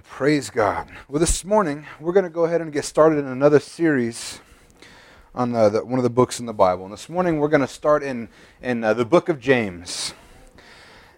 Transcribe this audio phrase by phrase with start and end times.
[0.00, 0.88] Praise God.
[1.06, 4.40] Well, this morning we're going to go ahead and get started in another series
[5.34, 6.84] on uh, the, one of the books in the Bible.
[6.84, 8.30] And this morning we're going to start in,
[8.62, 10.14] in uh, the book of James,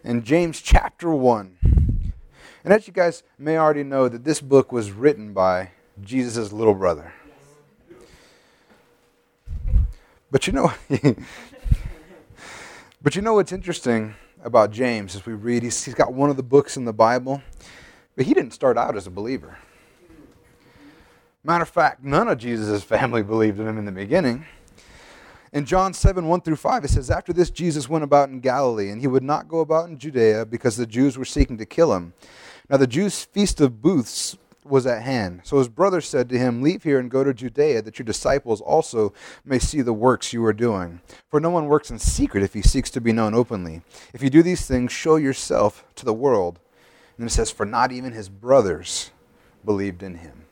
[0.03, 2.13] in James chapter 1.
[2.65, 5.71] And as you guys may already know, that this book was written by
[6.03, 7.13] Jesus' little brother.
[10.33, 10.72] But you know,
[13.03, 15.63] but you know what's interesting about James as we read?
[15.63, 17.41] He's, he's got one of the books in the Bible
[18.16, 19.59] but he didn't start out as a believer.
[21.43, 24.47] Matter of fact, none of Jesus' family believed in him in the beginning.
[25.52, 28.91] In John 7, 1 through 5, it says, After this, Jesus went about in Galilee,
[28.91, 31.95] and he would not go about in Judea because the Jews were seeking to kill
[31.95, 32.12] him.
[32.69, 35.42] Now, the Jews' feast of booths was at hand.
[35.45, 38.61] So his brother said to him, Leave here and go to Judea, that your disciples
[38.61, 39.12] also
[39.45, 41.01] may see the works you are doing.
[41.28, 43.83] For no one works in secret if he seeks to be known openly.
[44.12, 46.59] If you do these things, show yourself to the world.
[47.19, 49.11] And it says, For not even his brothers
[49.65, 50.45] believed in him.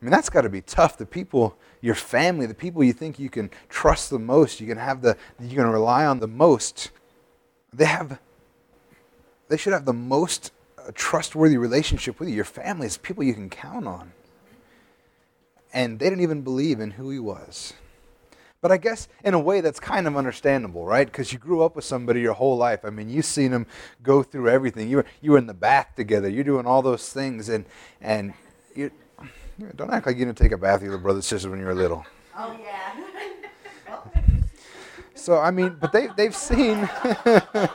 [0.00, 0.98] I mean, that's got to be tough.
[0.98, 4.78] The people, your family, the people you think you can trust the most, you can
[4.78, 6.90] have the, you can rely on the most,
[7.72, 8.18] they have,
[9.48, 12.34] they should have the most uh, trustworthy relationship with you.
[12.34, 14.12] Your family is people you can count on.
[15.72, 17.72] And they didn't even believe in who he was.
[18.66, 21.06] But I guess in a way that's kind of understandable, right?
[21.06, 22.84] Because you grew up with somebody your whole life.
[22.84, 23.64] I mean, you've seen them
[24.02, 24.88] go through everything.
[24.90, 26.28] You were, you were in the bath together.
[26.28, 27.48] You're doing all those things.
[27.48, 27.64] And,
[28.00, 28.34] and
[28.74, 28.90] you,
[29.76, 31.64] don't act like you didn't take a bath with your brother and sister when you
[31.64, 32.04] were little.
[32.36, 34.00] Oh, yeah.
[35.14, 36.90] so, I mean, but they, they've seen,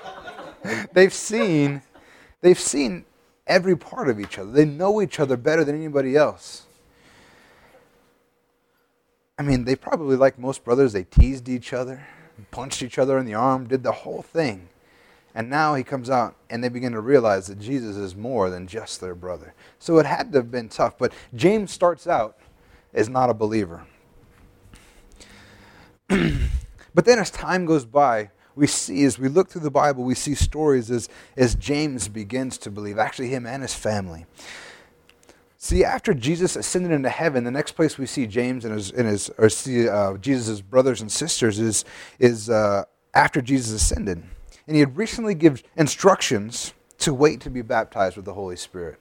[0.91, 1.81] they've seen,
[2.41, 3.05] they've seen
[3.47, 4.51] every part of each other.
[4.51, 6.65] They know each other better than anybody else.
[9.41, 12.05] I mean, they probably, like most brothers, they teased each other,
[12.51, 14.69] punched each other in the arm, did the whole thing.
[15.33, 18.67] And now he comes out and they begin to realize that Jesus is more than
[18.67, 19.55] just their brother.
[19.79, 20.95] So it had to have been tough.
[20.95, 22.37] But James starts out
[22.93, 23.87] as not a believer.
[26.07, 30.13] but then as time goes by, we see, as we look through the Bible, we
[30.13, 34.27] see stories as, as James begins to believe, actually, him and his family.
[35.63, 39.07] See, after Jesus ascended into heaven, the next place we see James and his, and
[39.07, 41.85] his or see uh, Jesus' brothers and sisters is,
[42.17, 44.23] is uh, after Jesus ascended.
[44.65, 48.97] And he had recently given instructions to wait to be baptized with the Holy Spirit.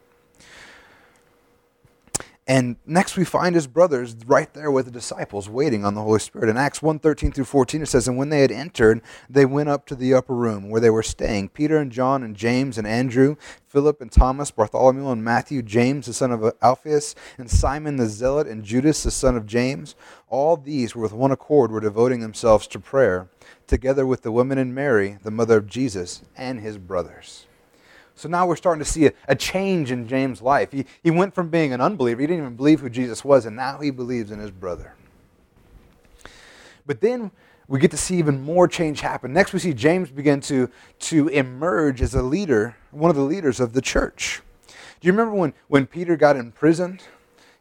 [2.50, 6.18] And next we find his brothers right there with the disciples waiting on the Holy
[6.18, 6.48] Spirit.
[6.48, 9.86] In Acts 1:13 through 14 it says, And when they had entered, they went up
[9.86, 13.36] to the upper room where they were staying, Peter and John and James and Andrew,
[13.68, 18.48] Philip and Thomas, Bartholomew and Matthew, James the son of Alphaeus, and Simon the Zealot,
[18.48, 19.94] and Judas the son of James.
[20.28, 23.28] All these were with one accord were devoting themselves to prayer,
[23.68, 27.46] together with the women and Mary, the mother of Jesus, and his brothers.
[28.20, 30.72] So now we're starting to see a, a, change in James' life.
[30.72, 33.56] He, he went from being an unbeliever, he didn't even believe who Jesus was, and
[33.56, 34.94] now he believes in his brother.
[36.84, 37.30] But then
[37.66, 39.32] we get to see even more change happen.
[39.32, 43.58] Next, we see James begin to, to emerge as a leader, one of the leaders
[43.58, 44.42] of the church.
[44.66, 47.02] Do you remember when, when Peter got imprisoned?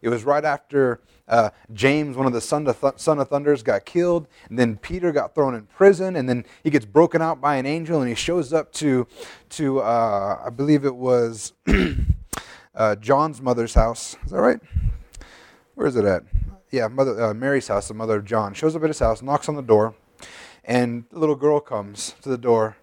[0.02, 3.62] It was right after uh, James, one of the son of, th- son of thunders,
[3.62, 4.28] got killed.
[4.50, 6.16] And then Peter got thrown in prison.
[6.16, 8.02] And then he gets broken out by an angel.
[8.02, 9.08] And he shows up to,
[9.52, 11.54] to uh, I believe it was
[12.76, 14.18] uh, John's mother's house.
[14.26, 14.60] Is that right?
[15.76, 16.24] Where is it at?
[16.72, 18.54] Yeah, mother, uh, Mary's house, the mother of John.
[18.54, 19.96] Shows up at his house, knocks on the door.
[20.66, 22.76] And the little girl comes to the door.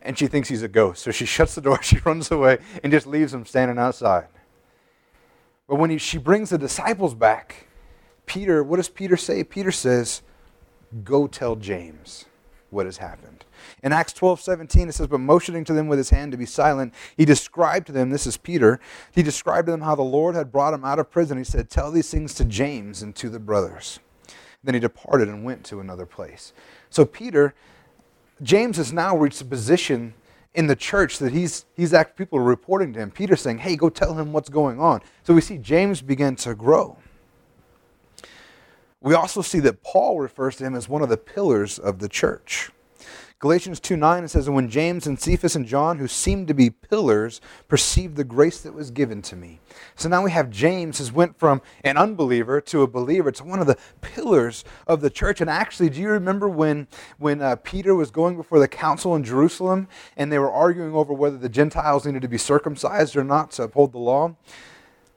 [0.00, 1.02] And she thinks he's a ghost.
[1.02, 4.28] So she shuts the door, she runs away, and just leaves him standing outside.
[5.68, 7.68] But when he, she brings the disciples back,
[8.26, 9.44] Peter, what does Peter say?
[9.44, 10.22] Peter says,
[11.04, 12.26] Go tell James
[12.70, 13.44] what has happened.
[13.82, 16.46] In Acts 12, 17, it says, But motioning to them with his hand to be
[16.46, 18.80] silent, he described to them, this is Peter,
[19.12, 21.38] he described to them how the Lord had brought him out of prison.
[21.38, 24.00] He said, Tell these things to James and to the brothers.
[24.64, 26.52] Then he departed and went to another place.
[26.88, 27.54] So Peter,
[28.42, 30.14] James has now reached a position
[30.54, 33.10] in the church that he's, he's actually, people reporting to him.
[33.10, 35.00] Peter saying, Hey, go tell him what's going on.
[35.24, 36.96] So we see James begin to grow.
[39.02, 42.08] We also see that Paul refers to him as one of the pillars of the
[42.08, 42.70] church.
[43.40, 46.54] Galatians 2 9, it says, And when James and Cephas and John, who seemed to
[46.54, 49.58] be pillars, perceived the grace that was given to me.
[49.96, 53.58] So now we have James has went from an unbeliever to a believer to one
[53.58, 55.40] of the pillars of the church.
[55.40, 56.86] And actually, do you remember when,
[57.18, 61.12] when uh, Peter was going before the council in Jerusalem and they were arguing over
[61.12, 64.36] whether the Gentiles needed to be circumcised or not to uphold the law?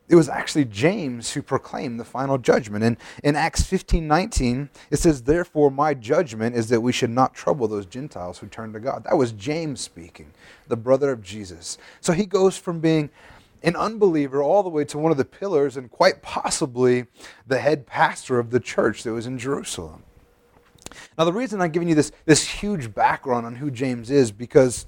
[0.08, 2.84] It was actually James who proclaimed the final judgment.
[2.84, 7.34] And in Acts 15 19, it says, Therefore, my judgment is that we should not
[7.34, 9.04] trouble those Gentiles who turn to God.
[9.04, 10.32] That was James speaking,
[10.68, 11.78] the brother of Jesus.
[12.02, 13.10] So he goes from being
[13.64, 17.08] an unbeliever all the way to one of the pillars and quite possibly
[17.48, 20.04] the head pastor of the church that was in Jerusalem.
[21.18, 24.86] Now, the reason I'm giving you this, this huge background on who James is because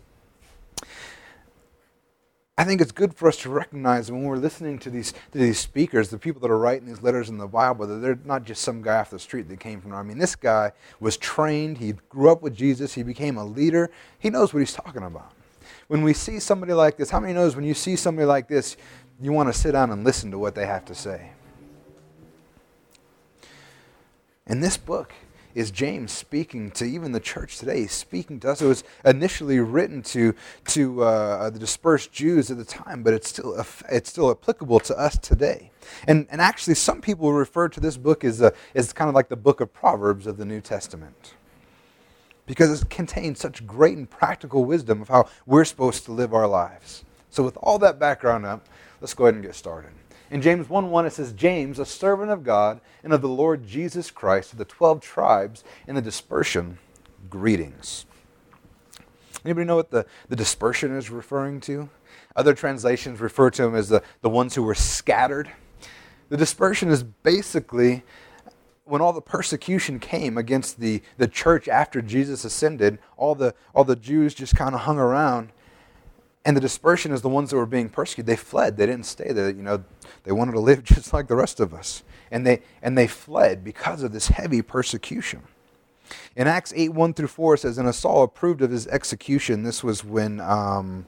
[2.59, 5.59] I think it's good for us to recognize when we're listening to these, to these
[5.59, 8.63] speakers, the people that are writing these letters in the Bible, that they're not just
[8.63, 9.93] some guy off the street that came from.
[9.93, 13.91] I mean, this guy was trained, he grew up with Jesus, he became a leader,
[14.17, 15.33] he knows what he's talking about.
[15.87, 18.75] When we see somebody like this, how many knows when you see somebody like this,
[19.21, 21.29] you want to sit down and listen to what they have to say?
[24.47, 25.13] In this book,
[25.57, 27.81] is James speaking to even the church today.
[27.81, 28.61] He's speaking to us.
[28.61, 33.27] It was initially written to, to uh, the dispersed Jews at the time, but it's
[33.27, 33.59] still,
[33.89, 35.71] it's still applicable to us today.
[36.07, 39.29] And, and actually, some people refer to this book as, a, as kind of like
[39.29, 41.33] the book of Proverbs of the New Testament
[42.45, 46.47] because it contains such great and practical wisdom of how we're supposed to live our
[46.47, 47.03] lives.
[47.31, 48.67] So, with all that background up,
[49.01, 49.91] let's go ahead and get started.
[50.29, 53.65] In James 1 1, it says, James, a servant of God and of the Lord
[53.65, 56.79] Jesus Christ, of the 12 tribes in the dispersion,
[57.29, 58.05] greetings.
[59.45, 61.89] Anybody know what the, the dispersion is referring to?
[62.35, 65.49] Other translations refer to them as the, the ones who were scattered.
[66.29, 68.03] The dispersion is basically
[68.83, 73.83] when all the persecution came against the, the church after Jesus ascended, all the, all
[73.83, 75.51] the Jews just kind of hung around
[76.45, 78.25] and the dispersion is the ones that were being persecuted.
[78.25, 78.77] They fled.
[78.77, 79.49] They didn't stay there.
[79.49, 79.83] You know,
[80.23, 82.03] they wanted to live just like the rest of us.
[82.31, 85.43] And they, and they fled because of this heavy persecution.
[86.35, 89.63] In Acts 8 1 through 4, it says, And Saul approved of his execution.
[89.63, 91.05] This was when, um,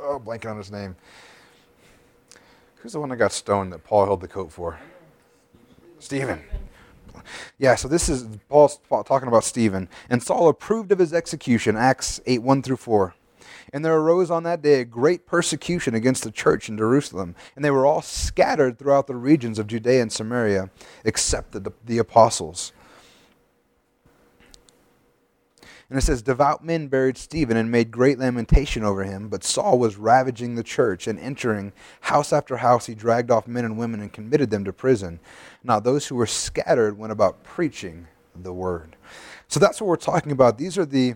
[0.00, 0.96] oh, blanking on his name.
[2.76, 4.78] Who's the one that got stoned that Paul held the coat for?
[5.98, 6.42] Stephen.
[7.58, 8.68] Yeah, so this is Paul
[9.04, 9.88] talking about Stephen.
[10.08, 13.14] And Saul approved of his execution, Acts 8 1 through 4.
[13.72, 17.64] And there arose on that day a great persecution against the church in Jerusalem, and
[17.64, 20.70] they were all scattered throughout the regions of Judea and Samaria,
[21.04, 22.72] except the, the apostles.
[25.90, 29.28] And it says, Devout men buried Stephen and made great lamentation over him.
[29.28, 31.72] But Saul was ravaging the church, and entering
[32.02, 35.18] house after house, he dragged off men and women and committed them to prison.
[35.64, 38.96] Now, those who were scattered went about preaching the word.
[39.48, 40.58] So that's what we're talking about.
[40.58, 41.14] These are the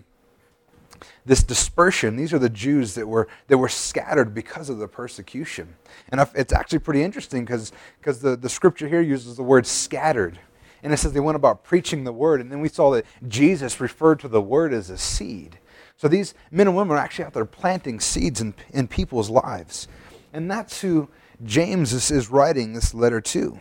[1.25, 5.75] this dispersion, these are the Jews that were, that were scattered because of the persecution.
[6.09, 7.71] And it's actually pretty interesting because
[8.01, 10.39] the, the scripture here uses the word scattered.
[10.83, 12.41] And it says they went about preaching the word.
[12.41, 15.59] And then we saw that Jesus referred to the word as a seed.
[15.95, 19.87] So these men and women are actually out there planting seeds in, in people's lives.
[20.33, 21.07] And that's who
[21.45, 23.59] James is, is writing this letter to.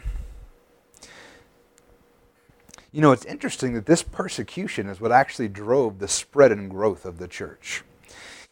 [2.93, 7.06] You know, it's interesting that this persecution is what actually drove the spread and growth
[7.06, 7.85] of the church.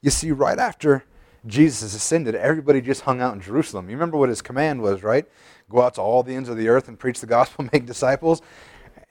[0.01, 1.05] You see, right after
[1.47, 3.91] Jesus ascended, everybody just hung out in Jerusalem.
[3.91, 5.27] You remember what his command was, right?
[5.69, 8.41] Go out to all the ends of the earth and preach the gospel, make disciples.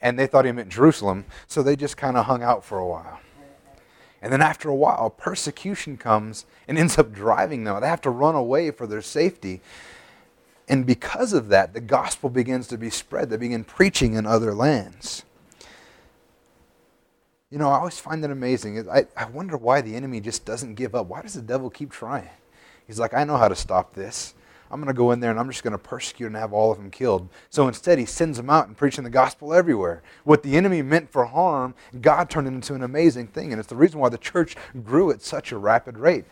[0.02, 2.88] And they thought he meant Jerusalem, so they just kind of hung out for a
[2.88, 3.20] while.
[4.22, 7.80] And then after a while, persecution comes and ends up driving them.
[7.80, 9.62] They have to run away for their safety.
[10.70, 13.32] And because of that, the gospel begins to be spread.
[13.32, 15.26] They begin preaching in other lands.
[17.50, 18.88] You know, I always find that amazing.
[18.88, 21.08] I, I wonder why the enemy just doesn't give up.
[21.08, 22.30] Why does the devil keep trying?
[22.86, 24.36] He's like, I know how to stop this.
[24.72, 26.72] I'm going to go in there and I'm just going to persecute and have all
[26.72, 27.28] of them killed.
[27.50, 30.04] So instead, he sends them out and preaching the gospel everywhere.
[30.26, 33.52] What the enemy meant for harm, God turned it into an amazing thing.
[33.52, 36.26] And it's the reason why the church grew at such a rapid rate.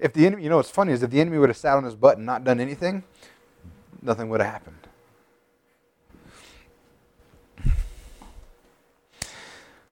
[0.00, 1.84] If the enemy, you know what's funny is if the enemy would have sat on
[1.84, 3.02] his butt and not done anything,
[4.02, 4.76] nothing would have happened.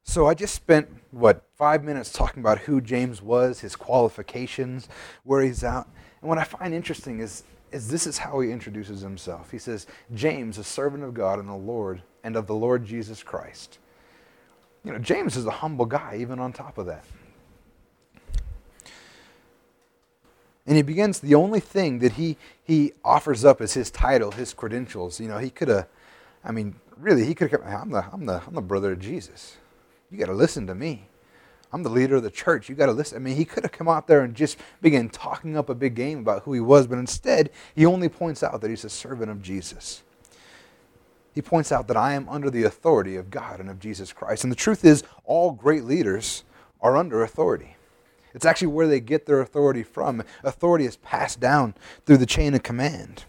[0.02, 4.88] So I just spent, what, five minutes talking about who James was, his qualifications,
[5.24, 5.88] where he's at.
[6.20, 7.42] And what I find interesting is,
[7.72, 9.50] is this is how he introduces himself.
[9.50, 13.24] He says, James, a servant of God and the Lord, and of the Lord Jesus
[13.24, 13.78] Christ.
[14.84, 17.04] You know, James is a humble guy, even on top of that.
[20.66, 24.54] And he begins, the only thing that he, he offers up as his title, his
[24.54, 25.20] credentials.
[25.20, 25.86] You know, he could have,
[26.42, 29.56] I mean, really, he could have, I'm the, I'm, the, I'm the brother of Jesus.
[30.10, 31.08] You got to listen to me.
[31.72, 32.68] I'm the leader of the church.
[32.68, 33.16] You got to listen.
[33.16, 35.96] I mean, he could have come out there and just began talking up a big
[35.96, 39.30] game about who he was, but instead, he only points out that he's a servant
[39.30, 40.02] of Jesus.
[41.34, 44.44] He points out that I am under the authority of God and of Jesus Christ.
[44.44, 46.44] And the truth is, all great leaders
[46.80, 47.73] are under authority.
[48.34, 50.22] It's actually where they get their authority from.
[50.42, 51.74] Authority is passed down
[52.04, 53.24] through the chain of command.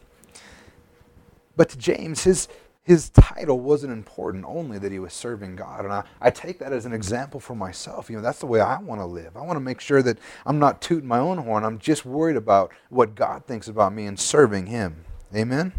[1.56, 2.48] But to James, his,
[2.84, 5.86] his title wasn't important, only that he was serving God.
[5.86, 8.10] And I, I take that as an example for myself.
[8.10, 9.38] You know, that's the way I want to live.
[9.38, 11.64] I want to make sure that I'm not tooting my own horn.
[11.64, 15.06] I'm just worried about what God thinks about me and serving him.
[15.34, 15.74] Amen?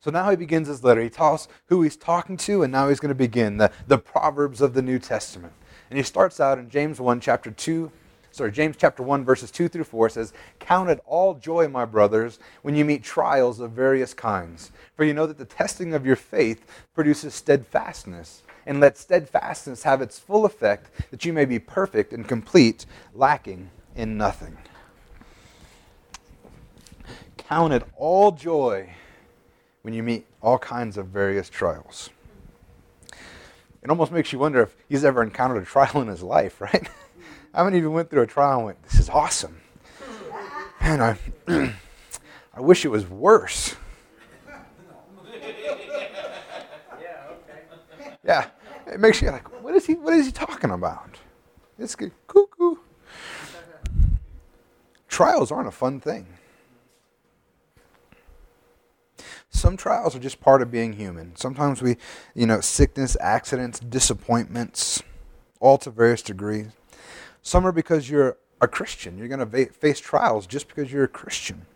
[0.00, 1.00] So now he begins his letter.
[1.00, 4.60] He tells who he's talking to, and now he's going to begin the, the Proverbs
[4.60, 5.54] of the New Testament.
[5.90, 7.90] And he starts out in James 1, chapter 2,
[8.30, 12.38] sorry, James chapter 1, verses 2 through 4 says, Count it all joy, my brothers,
[12.62, 14.72] when you meet trials of various kinds.
[14.96, 16.64] For you know that the testing of your faith
[16.94, 18.42] produces steadfastness.
[18.66, 23.70] And let steadfastness have its full effect, that you may be perfect and complete, lacking
[23.94, 24.56] in nothing.
[27.36, 28.90] Count it all joy
[29.82, 32.08] when you meet all kinds of various trials.
[33.84, 36.88] It almost makes you wonder if he's ever encountered a trial in his life, right?
[37.52, 39.60] I haven't even went through a trial and went, this is awesome.
[40.80, 41.18] Man, I,
[42.54, 43.76] I wish it was worse.
[48.26, 48.48] Yeah,
[48.86, 49.96] it makes you like, what is he?
[49.96, 51.18] What is he talking about?
[51.78, 52.76] It's cuckoo.
[55.08, 56.26] Trials aren't a fun thing.
[59.54, 61.36] Some trials are just part of being human.
[61.36, 61.96] Sometimes we,
[62.34, 65.00] you know, sickness, accidents, disappointments,
[65.60, 66.72] all to various degrees.
[67.40, 69.16] Some are because you're a Christian.
[69.16, 71.66] You're going to face trials just because you're a Christian.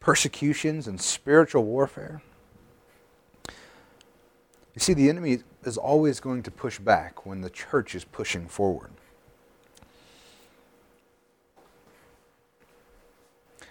[0.00, 2.22] Persecutions and spiritual warfare.
[4.74, 8.48] You see, the enemy is always going to push back when the church is pushing
[8.48, 8.90] forward.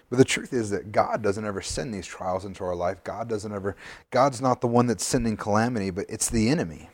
[0.10, 3.04] But the truth is that God doesn't ever send these trials into our life.
[3.04, 3.76] God doesn't ever,
[4.10, 6.90] God's not the one that's sending calamity, but it's the enemy.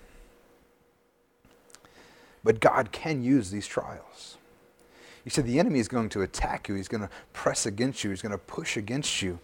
[2.44, 4.38] But God can use these trials.
[5.24, 6.76] He said the enemy is going to attack you.
[6.76, 8.10] He's going to press against you.
[8.10, 9.40] He's going to push against you.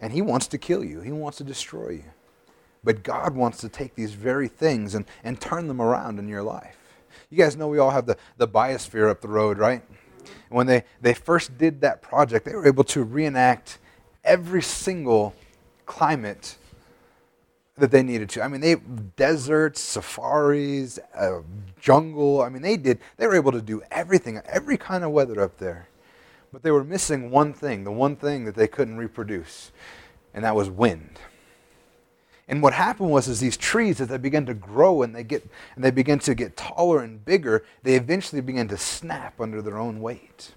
[0.00, 1.00] And he wants to kill you.
[1.00, 2.04] He wants to destroy you.
[2.82, 6.42] But God wants to take these very things and, and turn them around in your
[6.42, 6.76] life.
[7.30, 9.82] You guys know we all have the, the biosphere up the road, right?
[10.48, 13.78] When they, they first did that project, they were able to reenact
[14.24, 15.34] every single
[15.86, 16.56] climate
[17.76, 18.42] that they needed to.
[18.42, 18.76] I mean, they
[19.16, 21.40] deserts, safaris, uh,
[21.80, 22.42] jungle.
[22.42, 22.98] I mean, they did.
[23.16, 25.88] They were able to do everything, every kind of weather up there.
[26.52, 29.70] But they were missing one thing, the one thing that they couldn't reproduce,
[30.34, 31.18] and that was wind.
[32.48, 35.46] And what happened was, is these trees, as they began to grow and they get
[35.74, 39.78] and they begin to get taller and bigger, they eventually began to snap under their
[39.78, 40.54] own weight.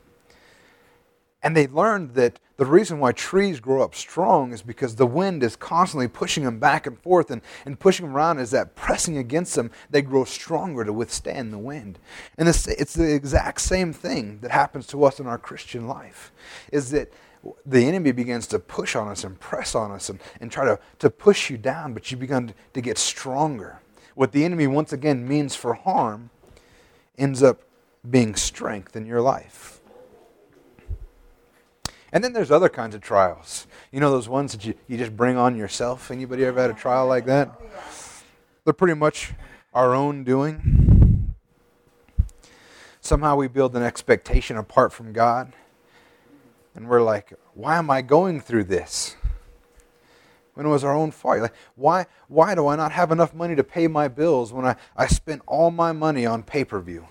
[1.44, 5.42] And they learned that the reason why trees grow up strong is because the wind
[5.42, 9.18] is constantly pushing them back and forth and, and pushing them around is that pressing
[9.18, 11.98] against them, they grow stronger to withstand the wind.
[12.38, 16.32] And it's, it's the exact same thing that happens to us in our Christian life,
[16.72, 17.12] is that
[17.66, 20.80] the enemy begins to push on us and press on us and, and try to,
[21.00, 23.80] to push you down, but you begin to get stronger.
[24.16, 26.30] What the enemy once again means for harm
[27.18, 27.62] ends up
[28.10, 29.80] being strength in your life.
[32.12, 33.68] And then there's other kinds of trials.
[33.92, 36.12] You know those ones that you, you just bring on yourself?
[36.12, 37.60] Anybody ever had a trial like that?
[38.66, 39.34] They're pretty much
[39.74, 41.34] our own doing.
[43.00, 45.54] Somehow we build an expectation apart from God.
[46.76, 49.16] And we're like, why am I going through this?
[50.54, 51.40] When it was our own fault.
[51.40, 54.76] Like, why, why do I not have enough money to pay my bills when I,
[54.96, 57.08] I spent all my money on pay per view?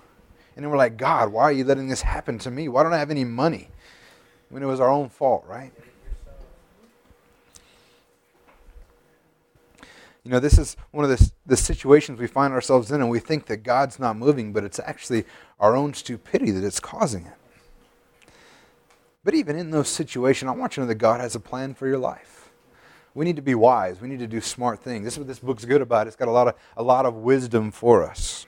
[0.57, 2.69] And then we're like, God, why are you letting this happen to me?
[2.69, 3.69] Why don't I have any money?
[4.51, 5.73] when it was our own fault, right?
[10.25, 13.21] You know, this is one of the, the situations we find ourselves in, and we
[13.21, 15.25] think that God's not moving, but it's actually
[15.59, 17.33] our own stupidity that is causing it.
[19.23, 21.75] But even in those situations, I want you to know that God has a plan
[21.75, 22.51] for your life.
[23.15, 24.01] We need to be wise.
[24.01, 25.05] We need to do smart things.
[25.05, 26.07] This is what this book's good about.
[26.07, 28.47] It's got a lot of, a lot of wisdom for us.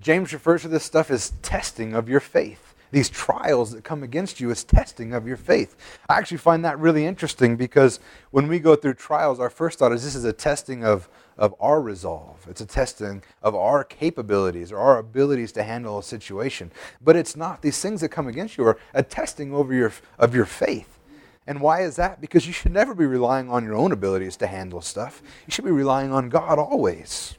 [0.00, 2.69] James refers to this stuff as testing of your faith.
[2.90, 5.76] These trials that come against you is testing of your faith.
[6.08, 9.92] I actually find that really interesting because when we go through trials, our first thought
[9.92, 12.44] is this is a testing of, of our resolve.
[12.48, 16.72] It's a testing of our capabilities or our abilities to handle a situation.
[17.00, 17.62] But it's not.
[17.62, 20.98] These things that come against you are a testing over your, of your faith.
[21.46, 22.20] And why is that?
[22.20, 25.22] Because you should never be relying on your own abilities to handle stuff.
[25.46, 27.36] You should be relying on God always.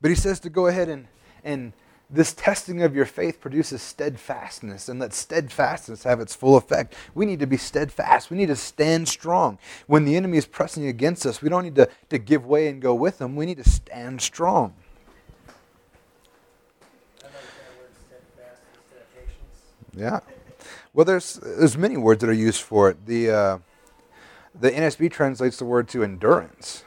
[0.00, 1.08] But he says to go ahead and,
[1.42, 1.72] and
[2.08, 6.94] this testing of your faith produces steadfastness, and let steadfastness have its full effect.
[7.14, 8.30] We need to be steadfast.
[8.30, 9.58] We need to stand strong.
[9.86, 12.80] When the enemy is pressing against us, we don't need to, to give way and
[12.80, 13.34] go with them.
[13.34, 14.74] We need to stand strong.
[19.96, 20.20] Yeah.
[20.92, 23.06] Well, there's, there's many words that are used for it.
[23.06, 23.58] The, uh,
[24.54, 26.84] the NASB translates the word to endurance.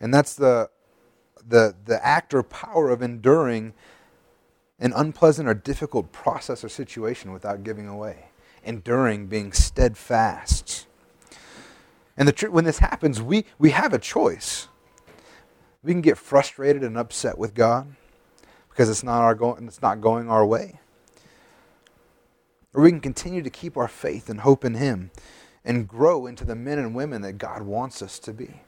[0.00, 0.70] And that's the,
[1.48, 3.72] the, the act or power of enduring
[4.78, 8.26] an unpleasant or difficult process or situation without giving away.
[8.62, 10.86] Enduring, being steadfast.
[12.16, 14.68] And the tr- when this happens, we, we have a choice.
[15.82, 17.94] We can get frustrated and upset with God
[18.68, 20.80] because it's not, our go- it's not going our way.
[22.74, 25.10] Or we can continue to keep our faith and hope in Him
[25.64, 28.60] and grow into the men and women that God wants us to be.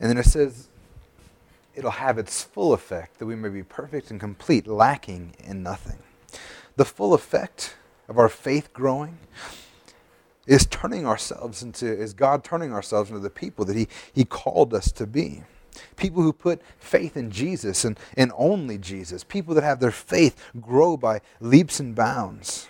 [0.00, 0.68] And then it says,
[1.74, 5.98] it'll have its full effect that we may be perfect and complete, lacking in nothing.
[6.76, 7.76] The full effect
[8.08, 9.18] of our faith growing
[10.46, 14.74] is turning ourselves into, is God turning ourselves into the people that He, he called
[14.74, 15.42] us to be.
[15.96, 19.22] People who put faith in Jesus and, and only Jesus.
[19.22, 22.68] People that have their faith grow by leaps and bounds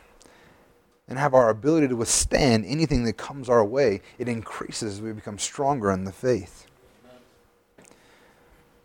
[1.08, 4.02] and have our ability to withstand anything that comes our way.
[4.18, 6.66] It increases as we become stronger in the faith.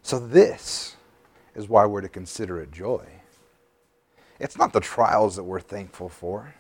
[0.05, 0.97] So, this
[1.55, 3.07] is why we're to consider it joy.
[4.39, 6.53] It's not the trials that we're thankful for.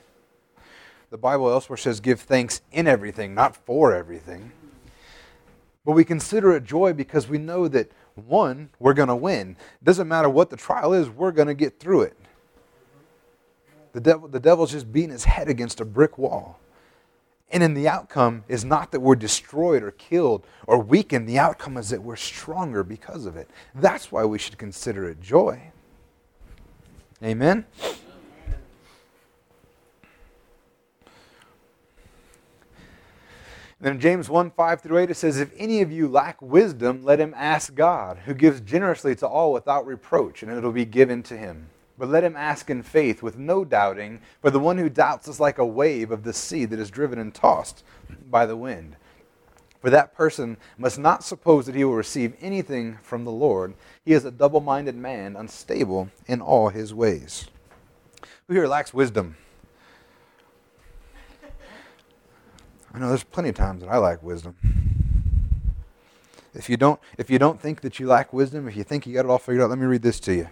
[1.11, 4.51] The Bible elsewhere says, give thanks in everything, not for everything.
[5.85, 9.57] But we consider it joy because we know that, one, we're going to win.
[9.79, 12.17] It doesn't matter what the trial is, we're going to get through it.
[13.93, 16.59] The, devil, the devil's just beating his head against a brick wall.
[17.51, 21.29] And then the outcome is not that we're destroyed or killed or weakened.
[21.29, 23.49] The outcome is that we're stronger because of it.
[23.73, 25.71] That's why we should consider it joy.
[27.23, 27.65] Amen?
[33.79, 37.19] Then James 1 5 through 8, it says, If any of you lack wisdom, let
[37.19, 41.37] him ask God, who gives generously to all without reproach, and it'll be given to
[41.37, 41.67] him.
[41.97, 45.39] But let him ask in faith, with no doubting, for the one who doubts is
[45.39, 47.83] like a wave of the sea that is driven and tossed
[48.29, 48.97] by the wind.
[49.81, 53.75] For that person must not suppose that he will receive anything from the Lord.
[54.03, 57.45] He is a double minded man, unstable in all his ways.
[58.47, 59.37] Who here lacks wisdom?
[62.93, 64.55] I know there's plenty of times that I lack wisdom.
[66.53, 69.13] If you don't, if you don't think that you lack wisdom, if you think you
[69.13, 70.47] got it all figured out, let me read this to you.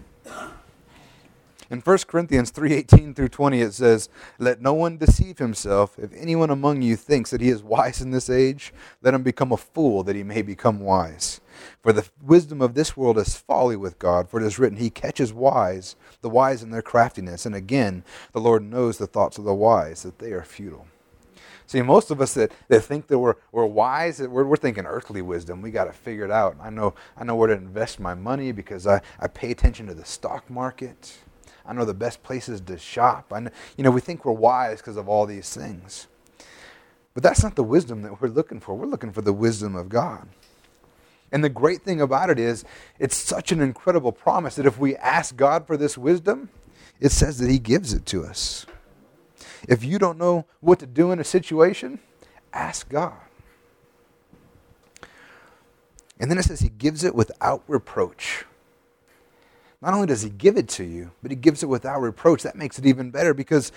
[1.73, 4.07] In 1 Corinthians 3:18 through 20 it says,
[4.37, 5.97] "Let no one deceive himself.
[5.97, 9.51] If anyone among you thinks that he is wise in this age, let him become
[9.51, 11.41] a fool that he may become wise.
[11.81, 14.91] For the wisdom of this world is folly with God, for it is written, he
[14.91, 19.43] catches wise, the wise in their craftiness, and again, the Lord knows the thoughts of
[19.43, 20.85] the wise that they are futile."
[21.65, 25.23] See, most of us that, that think that we're, we're wise, we're, we're thinking earthly
[25.23, 25.63] wisdom.
[25.63, 26.55] We got to figure it out.
[26.61, 29.95] I know, I know where to invest my money because I, I pay attention to
[29.95, 31.17] the stock market.
[31.65, 33.31] I know the best places to shop.
[33.31, 36.07] I know, you know, we think we're wise because of all these things.
[37.13, 38.75] But that's not the wisdom that we're looking for.
[38.75, 40.27] We're looking for the wisdom of God.
[41.31, 42.63] And the great thing about it is,
[42.99, 46.49] it's such an incredible promise that if we ask God for this wisdom,
[46.99, 48.65] it says that He gives it to us.
[49.67, 51.99] If you don't know what to do in a situation,
[52.51, 53.17] ask God.
[56.19, 58.45] And then it says He gives it without reproach.
[59.83, 62.41] Not only does He give it to you, but He gives it without reproach.
[62.43, 63.73] That makes it even better because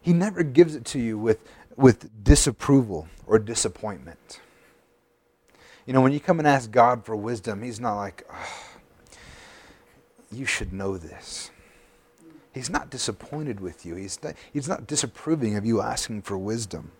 [0.00, 1.40] He never gives it to you with,
[1.74, 4.40] with disapproval or disappointment.
[5.84, 9.18] You know, when you come and ask God for wisdom, He's not like, oh,
[10.30, 11.50] you should know this.
[12.54, 13.96] He's not disappointed with you.
[13.96, 16.92] He's not, he's not disapproving of you asking for wisdom.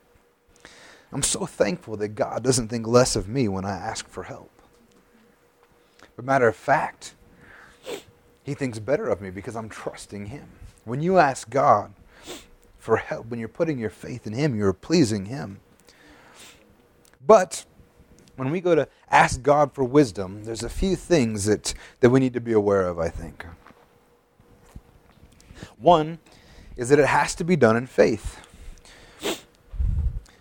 [1.13, 4.51] I'm so thankful that God doesn't think less of me when I ask for help.
[6.15, 7.15] But matter of fact,
[8.47, 10.47] He thinks better of me because I'm trusting Him.
[10.85, 11.93] When you ask God
[12.79, 15.59] for help, when you're putting your faith in Him, you're pleasing Him.
[17.27, 17.65] But
[18.37, 22.21] when we go to ask God for wisdom, there's a few things that, that we
[22.21, 23.45] need to be aware of, I think.
[25.77, 26.21] One
[26.77, 28.47] is that it has to be done in faith.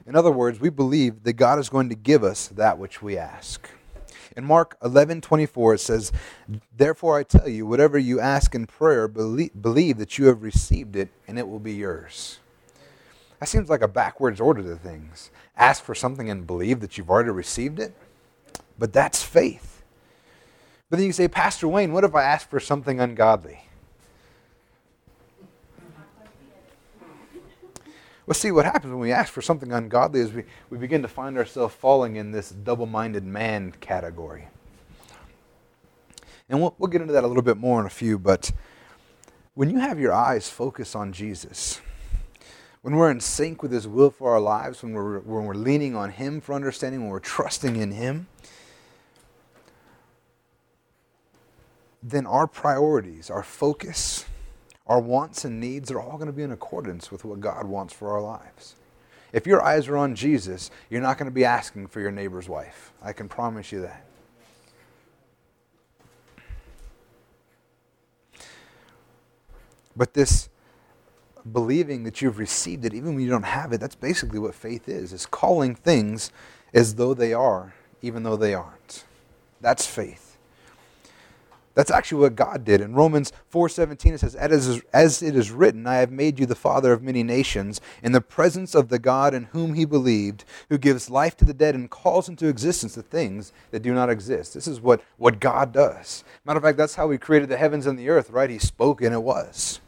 [0.06, 3.18] In other words, we believe that God is going to give us that which we
[3.18, 3.68] ask.
[4.36, 6.12] In Mark 11 24, it says,
[6.76, 10.96] Therefore I tell you, whatever you ask in prayer, believe, believe that you have received
[10.96, 12.40] it, and it will be yours.
[13.40, 15.30] That seems like a backwards order to things.
[15.56, 17.94] Ask for something and believe that you've already received it.
[18.78, 19.84] But that's faith.
[20.90, 23.65] But then you say, Pastor Wayne, what if I ask for something ungodly?
[28.26, 31.08] Well, see, what happens when we ask for something ungodly is we, we begin to
[31.08, 34.48] find ourselves falling in this double minded man category.
[36.50, 38.52] And we'll, we'll get into that a little bit more in a few, but
[39.54, 41.82] when you have your eyes focused on Jesus,
[42.82, 45.96] when we're in sync with His will for our lives, when we're, when we're leaning
[45.96, 48.28] on Him for understanding, when we're trusting in Him,
[52.02, 54.26] then our priorities, our focus,
[54.88, 57.94] our wants and needs are all going to be in accordance with what God wants
[57.94, 58.76] for our lives.
[59.34, 62.48] If your eyes are on Jesus, you're not going to be asking for your neighbor's
[62.48, 62.94] wife.
[63.02, 64.06] I can promise you that.
[69.96, 70.50] But this
[71.52, 74.90] believing that you've received it even when you don't have it, that's basically what faith
[74.90, 75.14] is.
[75.14, 76.32] It's calling things
[76.74, 79.06] as though they are, even though they aren't.
[79.62, 80.35] That's faith.
[81.76, 82.82] That's actually what God did.
[82.82, 86.56] In Romans 4:17 it says, as, as it is written, I have made you the
[86.56, 90.78] father of many nations in the presence of the God in whom he believed, who
[90.78, 94.54] gives life to the dead and calls into existence the things that do not exist.
[94.54, 96.24] This is what, what God does.
[96.46, 98.50] Matter of fact, that's how he created the heavens and the earth, right?
[98.50, 99.82] He spoke and it was.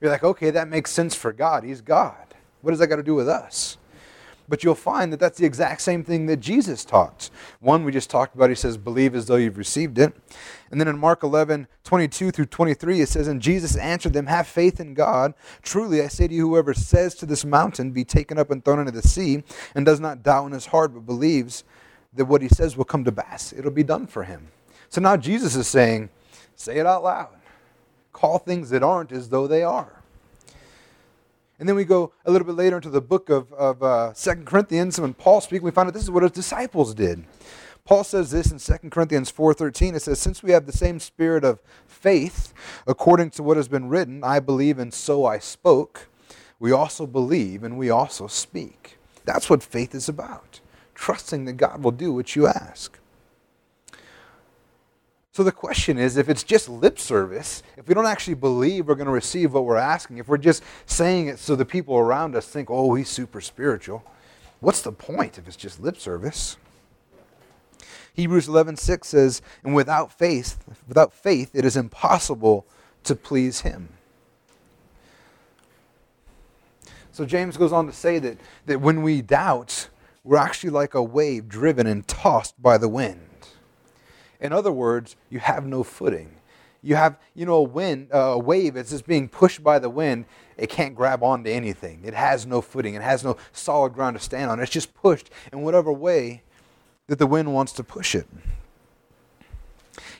[0.00, 1.64] You're like, okay, that makes sense for God.
[1.64, 2.34] He's God.
[2.60, 3.78] What does that got to do with us?
[4.48, 7.30] But you'll find that that's the exact same thing that Jesus taught.
[7.60, 10.14] One we just talked about, he says, believe as though you've received it.
[10.70, 14.46] And then in Mark 11, 22 through 23, it says, And Jesus answered them, Have
[14.46, 15.34] faith in God.
[15.62, 18.80] Truly, I say to you, whoever says to this mountain, Be taken up and thrown
[18.80, 21.64] into the sea, and does not doubt in his heart, but believes
[22.12, 24.48] that what he says will come to pass, it'll be done for him.
[24.88, 26.10] So now Jesus is saying,
[26.56, 27.36] Say it out loud.
[28.12, 30.03] Call things that aren't as though they are.
[31.58, 34.42] And then we go a little bit later into the book of, of uh, 2
[34.44, 35.00] Corinthians.
[35.00, 37.24] When Paul speaks, we find out this is what his disciples did.
[37.84, 39.94] Paul says this in 2 Corinthians 4.13.
[39.94, 42.54] It says, Since we have the same spirit of faith,
[42.86, 46.08] according to what has been written, I believe and so I spoke,
[46.58, 48.96] we also believe and we also speak.
[49.24, 50.60] That's what faith is about.
[50.94, 52.98] Trusting that God will do what you ask.
[55.34, 58.94] So the question is if it's just lip service, if we don't actually believe we're
[58.94, 62.36] going to receive what we're asking, if we're just saying it so the people around
[62.36, 64.04] us think, oh, he's super spiritual,
[64.60, 66.56] what's the point if it's just lip service?
[68.12, 72.64] Hebrews 11:6 says, "And without faith, without faith it is impossible
[73.02, 73.88] to please him."
[77.10, 79.88] So James goes on to say that, that when we doubt,
[80.22, 83.33] we're actually like a wave driven and tossed by the wind.
[84.44, 86.36] In other words, you have no footing.
[86.82, 90.26] You have, you know, a wind, a wave It's just being pushed by the wind.
[90.58, 92.02] It can't grab onto anything.
[92.04, 92.94] It has no footing.
[92.94, 94.60] It has no solid ground to stand on.
[94.60, 96.42] It's just pushed in whatever way
[97.06, 98.26] that the wind wants to push it.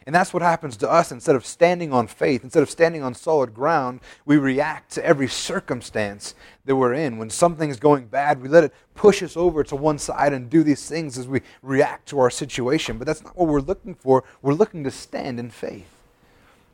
[0.06, 1.12] And that's what happens to us.
[1.12, 5.28] Instead of standing on faith, instead of standing on solid ground, we react to every
[5.28, 7.18] circumstance that we're in.
[7.18, 10.62] When something's going bad, we let it push us over to one side and do
[10.62, 12.98] these things as we react to our situation.
[12.98, 14.24] But that's not what we're looking for.
[14.42, 15.88] We're looking to stand in faith,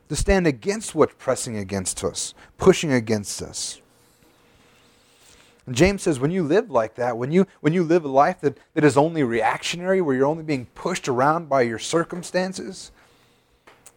[0.09, 3.81] to stand against what's pressing against us, pushing against us.
[5.67, 8.41] And James says when you live like that, when you, when you live a life
[8.41, 12.91] that, that is only reactionary, where you're only being pushed around by your circumstances,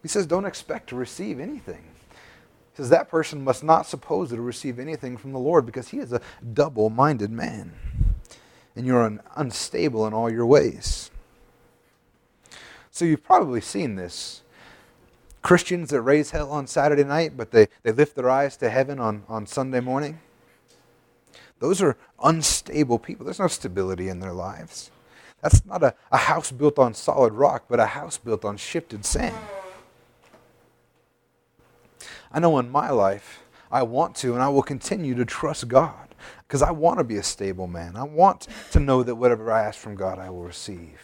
[0.04, 1.82] he says, don't expect to receive anything.
[2.12, 5.98] He says, that person must not suppose to receive anything from the Lord because he
[5.98, 6.20] is a
[6.52, 7.72] double minded man.
[8.76, 11.10] And you're unstable in all your ways.
[12.90, 14.42] So you've probably seen this.
[15.40, 19.00] Christians that raise hell on Saturday night, but they, they lift their eyes to heaven
[19.00, 20.20] on, on Sunday morning.
[21.60, 23.24] Those are unstable people.
[23.24, 24.90] There's no stability in their lives.
[25.40, 29.06] That's not a, a house built on solid rock, but a house built on shifted
[29.06, 29.34] sand.
[32.34, 36.14] I know in my life, I want to and I will continue to trust God
[36.40, 37.96] because I want to be a stable man.
[37.96, 41.00] I want to know that whatever I ask from God, I will receive.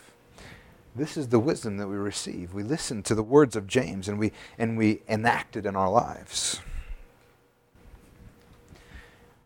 [0.96, 2.52] This is the wisdom that we receive.
[2.52, 5.88] We listen to the words of James and we, and we enact it in our
[5.88, 6.60] lives.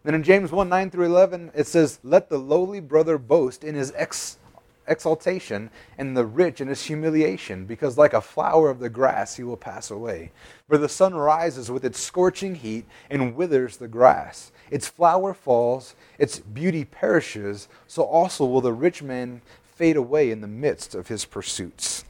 [0.04, 3.74] Then in James 1 9 through 11, it says, Let the lowly brother boast in
[3.74, 4.38] his ex-
[4.86, 9.42] exaltation and the rich in his humiliation, because like a flower of the grass he
[9.42, 10.32] will pass away.
[10.68, 14.52] For the sun rises with its scorching heat and withers the grass.
[14.70, 20.40] Its flower falls, its beauty perishes, so also will the rich man fade away in
[20.40, 22.04] the midst of his pursuits.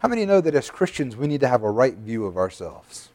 [0.00, 3.10] How many know that as Christians we need to have a right view of ourselves?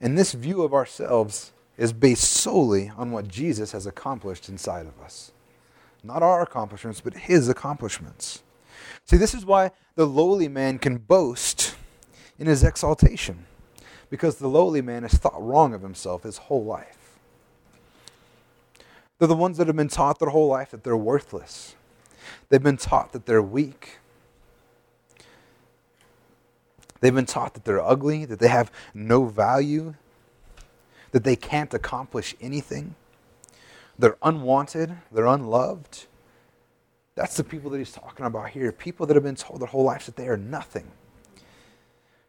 [0.00, 4.98] And this view of ourselves is based solely on what Jesus has accomplished inside of
[5.00, 5.32] us.
[6.02, 8.42] Not our accomplishments, but his accomplishments.
[9.04, 11.74] See, this is why the lowly man can boast
[12.38, 13.46] in his exaltation,
[14.10, 17.18] because the lowly man has thought wrong of himself his whole life.
[19.18, 21.74] They're the ones that have been taught their whole life that they're worthless.
[22.48, 23.98] They've been taught that they're weak.
[27.00, 29.94] They've been taught that they're ugly, that they have no value,
[31.16, 32.94] that they can't accomplish anything.
[33.98, 36.04] They're unwanted, they're unloved.
[37.14, 38.70] That's the people that he's talking about here.
[38.70, 40.90] People that have been told their whole lives that they are nothing.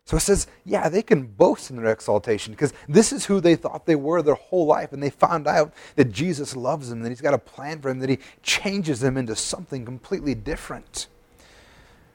[0.06, 3.58] So it says, yeah, they can boast in their exaltation because this is who they
[3.58, 4.94] thought they were their whole life.
[4.94, 8.00] And they found out that Jesus loves them, that he's got a plan for them,
[8.00, 11.08] that he changes them into something completely different.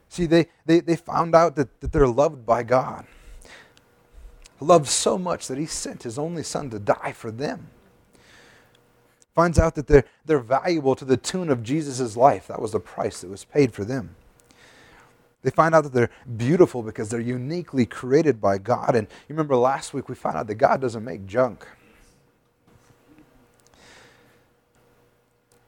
[0.08, 3.04] See, they, they, they found out that, that they're loved by God.
[4.62, 7.68] Loved so much that he sent his only son to die for them.
[9.34, 12.46] Finds out that they're, they're valuable to the tune of Jesus' life.
[12.46, 14.14] That was the price that was paid for them.
[15.42, 18.94] They find out that they're beautiful because they're uniquely created by God.
[18.94, 21.66] And you remember last week we found out that God doesn't make junk.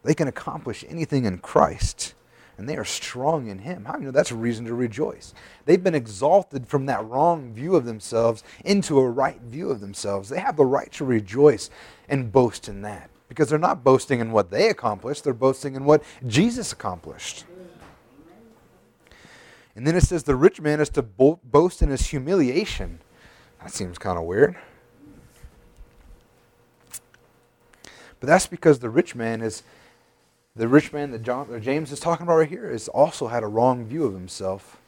[0.05, 2.15] They can accomplish anything in Christ
[2.57, 3.85] and they are strong in him.
[3.85, 5.35] How you know that's a reason to rejoice?
[5.65, 10.29] They've been exalted from that wrong view of themselves into a right view of themselves.
[10.29, 11.71] They have the right to rejoice
[12.09, 15.85] and boast in that because they're not boasting in what they accomplished, they're boasting in
[15.85, 17.45] what Jesus accomplished.
[19.77, 23.01] And then it says the rich man is to bo- boast in his humiliation.
[23.61, 24.57] That seems kind of weird.
[28.21, 29.65] But that's because the rich man is
[30.57, 33.49] the rich man that John, James is talking about right here has also had a
[33.49, 34.81] wrong view of himself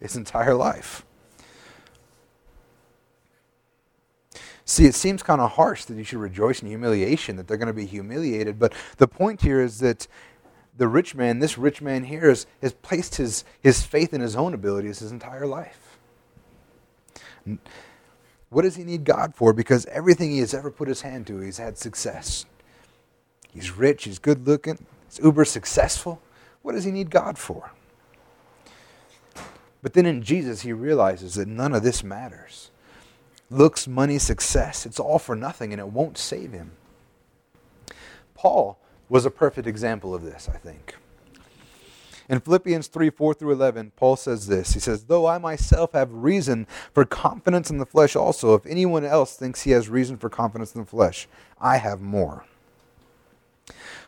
[0.00, 1.04] his entire life.
[4.64, 7.68] See, it seems kind of harsh that you should rejoice in humiliation, that they're going
[7.68, 8.58] to be humiliated.
[8.58, 10.06] But the point here is that
[10.76, 14.36] the rich man, this rich man here, has, has placed his, his faith in his
[14.36, 15.98] own abilities his entire life.
[18.50, 19.54] What does he need God for?
[19.54, 22.44] Because everything he has ever put his hand to, he's had success.
[23.50, 26.20] He's rich, he's good looking, He's uber successful.
[26.62, 27.72] What does he need God for?
[29.82, 32.70] But then in Jesus, he realizes that none of this matters.
[33.50, 36.72] Looks, money, success, it's all for nothing and it won't save him.
[38.34, 40.96] Paul was a perfect example of this, I think.
[42.28, 46.12] In Philippians 3 4 through 11, Paul says this He says, Though I myself have
[46.12, 50.28] reason for confidence in the flesh also, if anyone else thinks he has reason for
[50.28, 51.26] confidence in the flesh,
[51.58, 52.44] I have more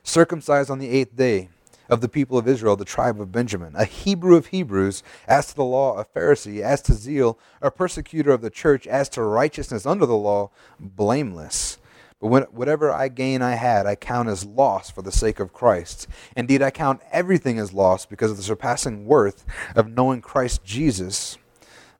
[0.02, 1.48] circumcised on the eighth day
[1.88, 5.56] of the people of Israel, the tribe of Benjamin, a Hebrew of Hebrews, as to
[5.56, 9.84] the law, a Pharisee, as to zeal, a persecutor of the church, as to righteousness
[9.84, 11.78] under the law, blameless.
[12.20, 15.52] But when, whatever I gain I had, I count as loss for the sake of
[15.52, 16.06] Christ.
[16.36, 19.44] Indeed, I count everything as loss because of the surpassing worth
[19.74, 21.38] of knowing Christ Jesus,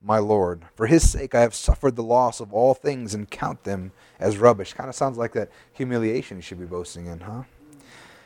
[0.03, 0.63] my Lord.
[0.75, 4.39] For his sake I have suffered the loss of all things and count them as
[4.39, 4.75] rubbish.
[4.75, 7.43] Kind of sounds like that humiliation you should be boasting in, huh?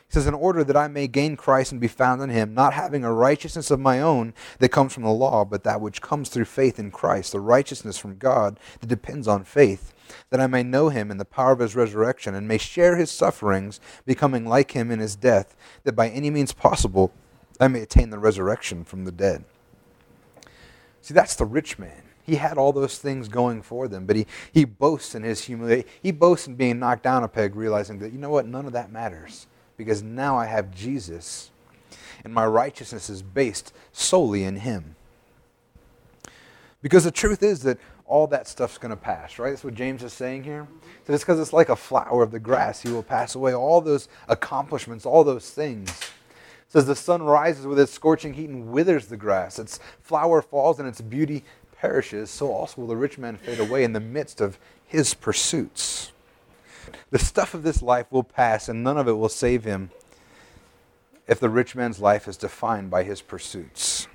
[0.07, 2.73] He says, In order that I may gain Christ and be found in him, not
[2.73, 6.29] having a righteousness of my own that comes from the law, but that which comes
[6.29, 9.93] through faith in Christ, the righteousness from God that depends on faith,
[10.29, 13.09] that I may know him in the power of his resurrection, and may share his
[13.09, 17.11] sufferings, becoming like him in his death, that by any means possible
[17.59, 19.45] I may attain the resurrection from the dead.
[21.01, 22.03] See, that's the rich man.
[22.25, 25.87] He had all those things going for them, but he, he boasts in his humility.
[26.01, 28.73] He boasts in being knocked down a peg, realizing that, you know what, none of
[28.73, 31.51] that matters because now I have Jesus,
[32.23, 34.95] and my righteousness is based solely in Him.
[36.81, 39.49] Because the truth is that all that stuff's going to pass, right?
[39.49, 40.67] That's what James is saying here.
[41.07, 42.81] So it's because it's like a flower of the grass.
[42.81, 43.53] He will pass away.
[43.53, 45.89] All those accomplishments, all those things.
[45.89, 49.57] It says the sun rises with its scorching heat and withers the grass.
[49.57, 51.43] Its flower falls and its beauty
[51.85, 52.31] perishes.
[52.31, 56.11] So also will the rich man fade away in the midst of his pursuits.
[57.11, 59.91] The stuff of this life will pass, and none of it will save him
[61.27, 64.07] if the rich man's life is defined by his pursuits.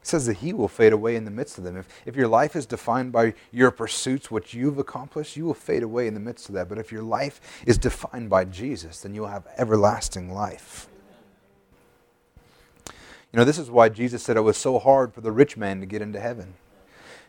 [0.00, 1.76] It says that he will fade away in the midst of them.
[1.76, 5.82] If, if your life is defined by your pursuits, what you've accomplished, you will fade
[5.82, 6.68] away in the midst of that.
[6.68, 10.88] But if your life is defined by Jesus, then you'll have everlasting life.
[13.32, 15.80] You know, this is why Jesus said it was so hard for the rich man
[15.80, 16.54] to get into heaven.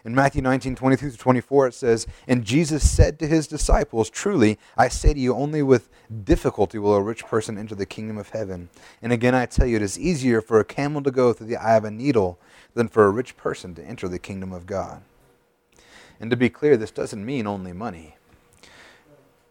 [0.06, 4.58] In Matthew 19, 23 to 24, it says, And Jesus said to his disciples, Truly,
[4.78, 5.90] I say to you, only with
[6.24, 8.70] difficulty will a rich person enter the kingdom of heaven.
[9.02, 11.58] And again, I tell you, it is easier for a camel to go through the
[11.58, 12.40] eye of a needle
[12.74, 15.02] than for a rich person to enter the kingdom of God.
[16.22, 18.16] And to be clear, this doesn't mean only money.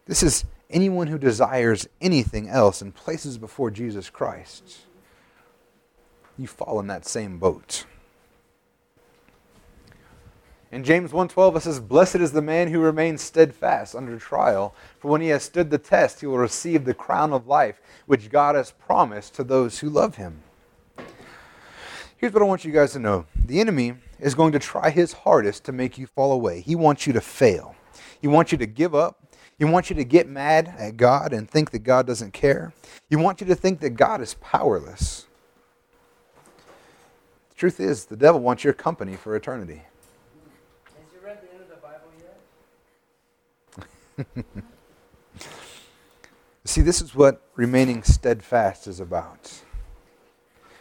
[0.05, 4.79] This is anyone who desires anything else and places before Jesus Christ.
[6.37, 7.85] You fall in that same boat.
[10.71, 15.09] In James 1:12 it says, "Blessed is the man who remains steadfast under trial, for
[15.09, 18.55] when he has stood the test, he will receive the crown of life which God
[18.55, 20.43] has promised to those who love him."
[22.17, 23.25] Here's what I want you guys to know.
[23.35, 26.61] The enemy is going to try his hardest to make you fall away.
[26.61, 27.75] He wants you to fail.
[28.19, 29.19] He wants you to give up.
[29.57, 32.73] He wants you to get mad at God and think that God doesn't care.
[33.09, 35.27] He wants you to think that God is powerless.
[37.57, 39.81] Truth is, the devil wants your company for eternity.
[40.85, 42.11] Has you read the end of the Bible
[44.15, 44.45] yet?
[46.65, 49.63] See, this is what remaining steadfast is about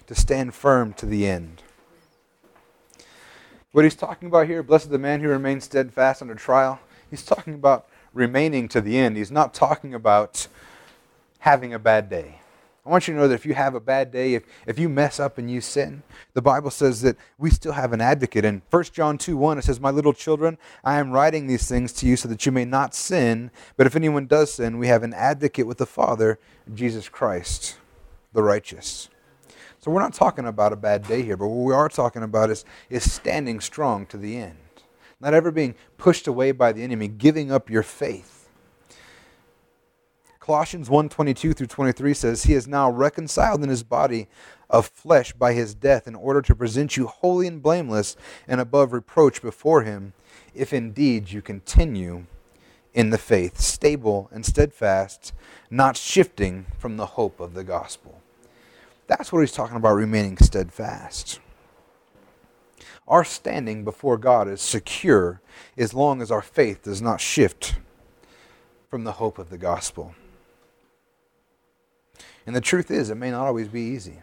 [0.07, 1.63] to stand firm to the end.
[3.73, 7.55] What he's talking about here, blessed the man who remains steadfast under trial, he's talking
[7.55, 9.17] about remaining to the end.
[9.17, 10.47] He's not talking about
[11.39, 12.41] having a bad day.
[12.87, 14.89] I want you to know that if you have a bad day, if, if you
[14.89, 18.45] mess up and you sin, the Bible says that we still have an advocate.
[18.45, 21.93] In 1 John 2 1, it says, My little children, I am writing these things
[21.95, 23.51] to you so that you may not sin.
[23.77, 26.39] But if anyone does sin, we have an advocate with the Father,
[26.73, 27.77] Jesus Christ,
[28.33, 29.09] the righteous.
[29.81, 32.51] So we're not talking about a bad day here, but what we are talking about
[32.51, 34.59] is, is standing strong to the end.
[35.21, 38.36] Not ever being pushed away by the enemy, giving up your faith.
[40.47, 44.29] Colossians 1:22 through 23 says he is now reconciled in his body
[44.71, 48.15] of flesh by his death in order to present you holy and blameless
[48.47, 50.13] and above reproach before him
[50.55, 52.27] if indeed you continue
[52.95, 55.33] in the faith stable and steadfast
[55.69, 58.23] not shifting from the hope of the gospel.
[59.09, 61.41] That's what he's talking about remaining steadfast.
[63.09, 65.41] Our standing before God is secure
[65.77, 67.75] as long as our faith does not shift
[68.89, 70.15] from the hope of the gospel.
[72.47, 74.21] And the truth is, it may not always be easy.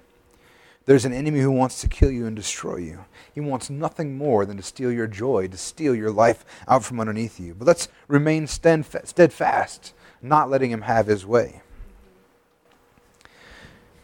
[0.85, 3.05] There's an enemy who wants to kill you and destroy you.
[3.33, 6.99] He wants nothing more than to steal your joy, to steal your life out from
[6.99, 7.53] underneath you.
[7.53, 11.61] But let's remain steadfast, not letting him have his way.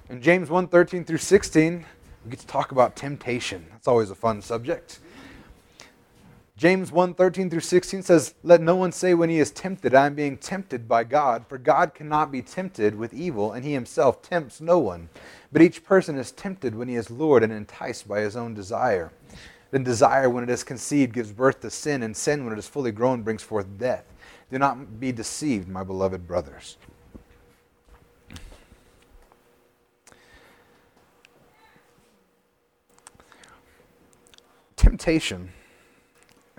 [0.09, 1.85] In James 1 13 through 16,
[2.23, 3.67] we get to talk about temptation.
[3.71, 4.99] That's always a fun subject.
[6.59, 10.07] James 1 13 through 16 says, Let no one say when he is tempted, I
[10.07, 14.21] am being tempted by God, for God cannot be tempted with evil, and he himself
[14.21, 15.07] tempts no one.
[15.53, 19.13] But each person is tempted when he is lured and enticed by his own desire.
[19.71, 22.67] Then desire, when it is conceived, gives birth to sin, and sin, when it is
[22.67, 24.03] fully grown, brings forth death.
[24.51, 26.75] Do not be deceived, my beloved brothers.
[34.75, 35.53] Temptation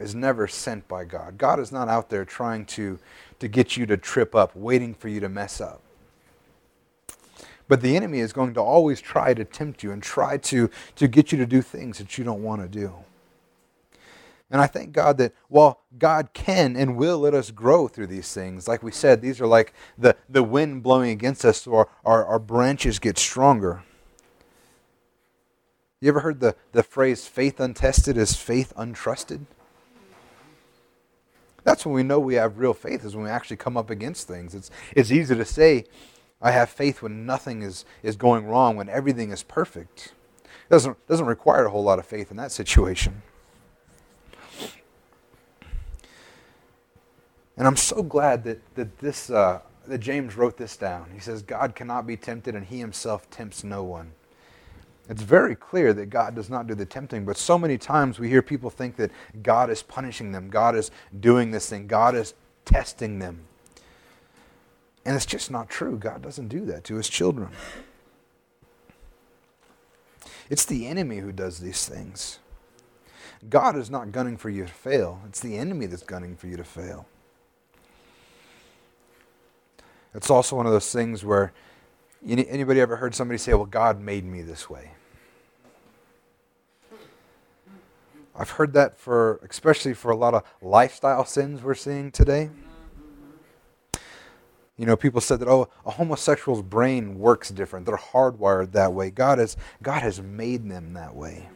[0.01, 1.39] is never sent by God.
[1.39, 2.99] God is not out there trying to,
[3.39, 5.83] to get you to trip up, waiting for you to mess up.
[7.69, 11.07] But the enemy is going to always try to tempt you and try to, to
[11.07, 12.93] get you to do things that you don't want to do.
[14.51, 18.33] And I thank God that while God can and will let us grow through these
[18.33, 21.89] things, like we said, these are like the, the wind blowing against us, so our,
[22.05, 23.85] our, our branches get stronger.
[26.01, 29.45] You ever heard the, the phrase faith untested is faith untrusted?
[31.65, 34.27] That's when we know we have real faith, is when we actually come up against
[34.27, 34.55] things.
[34.55, 35.85] It's, it's easy to say,
[36.41, 40.15] I have faith when nothing is, is going wrong, when everything is perfect.
[40.45, 43.23] It doesn't, doesn't require a whole lot of faith in that situation.
[47.57, 51.11] And I'm so glad that, that, this, uh, that James wrote this down.
[51.13, 54.13] He says, God cannot be tempted, and he himself tempts no one.
[55.09, 58.29] It's very clear that God does not do the tempting, but so many times we
[58.29, 59.11] hear people think that
[59.43, 62.35] God is punishing them, God is doing this thing, God is
[62.65, 63.41] testing them.
[65.05, 65.97] And it's just not true.
[65.97, 67.49] God doesn't do that to his children.
[70.49, 72.39] It's the enemy who does these things.
[73.49, 76.57] God is not gunning for you to fail, it's the enemy that's gunning for you
[76.57, 77.07] to fail.
[80.15, 81.53] It's also one of those things where
[82.27, 84.93] anybody ever heard somebody say, Well, God made me this way?
[88.41, 92.49] I've heard that for, especially for a lot of lifestyle sins we're seeing today.
[94.79, 97.85] You know, people said that, oh, a homosexual's brain works different.
[97.85, 99.11] They're hardwired that way.
[99.11, 101.51] God has, God has made them that way.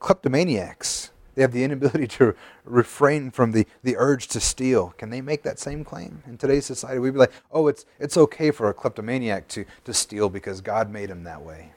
[0.00, 4.92] Kleptomaniacs, they have the inability to refrain from the, the urge to steal.
[4.98, 6.98] Can they make that same claim in today's society?
[6.98, 10.90] We'd be like, oh, it's, it's okay for a kleptomaniac to, to steal because God
[10.90, 11.70] made him that way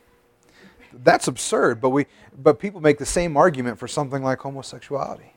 [1.04, 2.06] that's absurd, but, we,
[2.38, 5.34] but people make the same argument for something like homosexuality.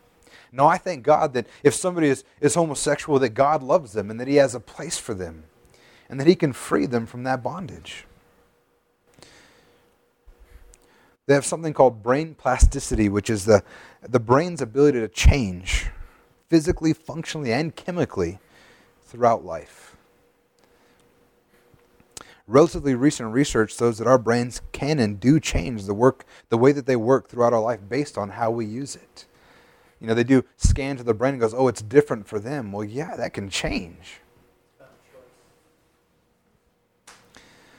[0.51, 4.19] No, I thank God that if somebody is, is homosexual, that God loves them and
[4.21, 5.45] that He has a place for them
[6.09, 8.07] and that He can free them from that bondage.
[11.27, 13.63] They have something called brain plasticity, which is the,
[14.09, 15.87] the brain's ability to change
[16.49, 18.39] physically, functionally, and chemically
[19.03, 19.97] throughout life.
[22.47, 26.73] Relatively recent research shows that our brains can and do change the work, the way
[26.73, 29.25] that they work throughout our life based on how we use it.
[29.99, 32.73] You know, they do scans of the brain and goes, oh, it's different for them.
[32.73, 34.21] Well, yeah, that can change.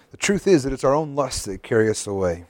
[0.10, 2.46] The truth is that it's our own lusts that carry us away.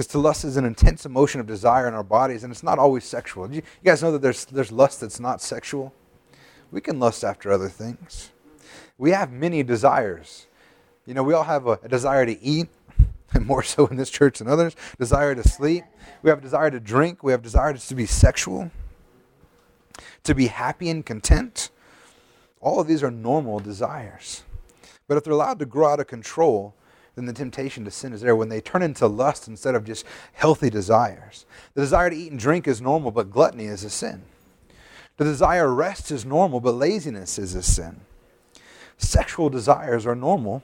[0.00, 2.78] Because to lust is an intense emotion of desire in our bodies, and it's not
[2.78, 3.52] always sexual.
[3.52, 5.92] You, guys know that there's, there's lust that's not sexual?
[6.70, 8.30] We can lust after other things.
[8.96, 10.46] We have many desires.
[11.04, 12.68] You know, we all have a, a desire to eat,
[13.34, 15.84] and more so in this church than others, desire to sleep.
[16.22, 17.22] We have a desire to drink.
[17.22, 18.70] We have desire to be sexual,
[20.24, 21.68] to be happy and content.
[22.62, 24.44] All of these are normal desires.
[25.08, 26.74] But if they're allowed to grow out of control,
[27.20, 30.06] then the temptation to sin is there when they turn into lust instead of just
[30.32, 31.44] healthy desires.
[31.74, 34.22] The desire to eat and drink is normal, but gluttony is a sin.
[35.18, 38.00] The desire to rest is normal, but laziness is a sin.
[38.96, 40.62] Sexual desires are normal,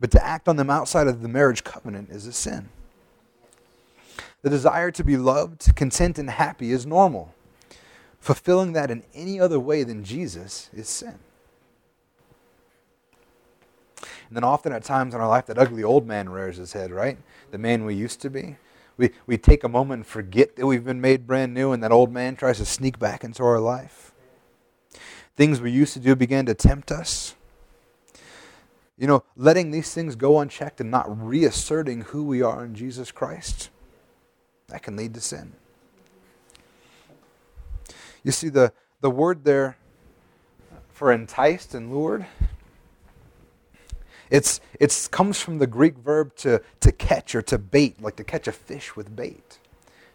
[0.00, 2.68] but to act on them outside of the marriage covenant is a sin.
[4.42, 7.32] The desire to be loved, content, and happy is normal.
[8.18, 11.20] Fulfilling that in any other way than Jesus is sin.
[14.28, 16.90] And then often at times in our life, that ugly old man rears his head,
[16.90, 17.18] right?
[17.50, 18.56] The man we used to be.
[18.96, 21.92] We, we take a moment and forget that we've been made brand new, and that
[21.92, 24.12] old man tries to sneak back into our life.
[25.36, 27.34] Things we used to do begin to tempt us.
[28.96, 33.12] You know, letting these things go unchecked and not reasserting who we are in Jesus
[33.12, 33.68] Christ,
[34.68, 35.52] that can lead to sin.
[38.24, 38.72] You see, the,
[39.02, 39.76] the word there
[40.88, 42.24] for enticed and lured
[44.30, 48.24] it's it's comes from the Greek verb to, to catch or to bait, like to
[48.24, 49.58] catch a fish with bait.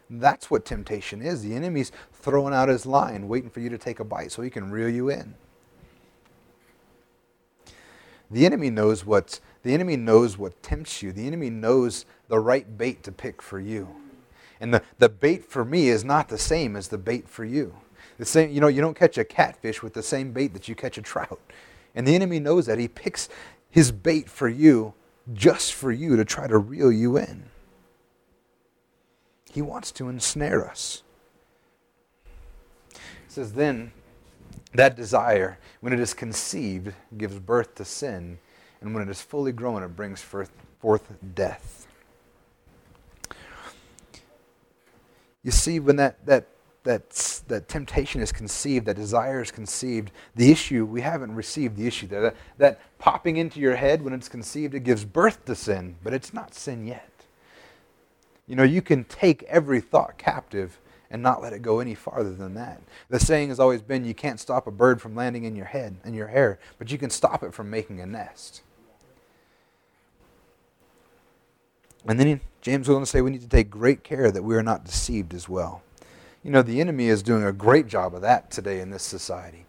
[0.09, 1.41] That's what temptation is.
[1.41, 4.49] The enemy's throwing out his line, waiting for you to take a bite so he
[4.49, 5.35] can reel you in.
[8.29, 11.11] The enemy knows what the enemy knows what tempts you.
[11.11, 13.87] The enemy knows the right bait to pick for you.
[14.59, 17.75] And the, the bait for me is not the same as the bait for you.
[18.17, 20.75] The same, you know, you don't catch a catfish with the same bait that you
[20.75, 21.39] catch a trout.
[21.95, 22.79] And the enemy knows that.
[22.79, 23.27] He picks
[23.71, 24.93] his bait for you
[25.33, 27.45] just for you to try to reel you in.
[29.49, 31.03] He wants to ensnare us.
[32.93, 33.91] It says, then
[34.73, 38.39] that desire, when it is conceived, gives birth to sin,
[38.81, 41.87] and when it is fully grown, it brings forth, forth death.
[45.43, 46.47] You see, when that, that
[46.83, 51.87] that, that temptation is conceived, that desire is conceived, the issue, we haven't received the
[51.87, 52.21] issue there.
[52.21, 56.13] That, that popping into your head when it's conceived, it gives birth to sin, but
[56.13, 57.09] it's not sin yet.
[58.47, 60.79] You know, you can take every thought captive
[61.11, 62.81] and not let it go any farther than that.
[63.09, 65.97] The saying has always been you can't stop a bird from landing in your head,
[66.03, 68.63] in your hair, but you can stop it from making a nest.
[72.07, 74.55] And then James goes on to say we need to take great care that we
[74.55, 75.83] are not deceived as well.
[76.43, 79.65] You know, the enemy is doing a great job of that today in this society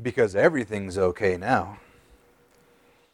[0.00, 1.78] because everything's okay now.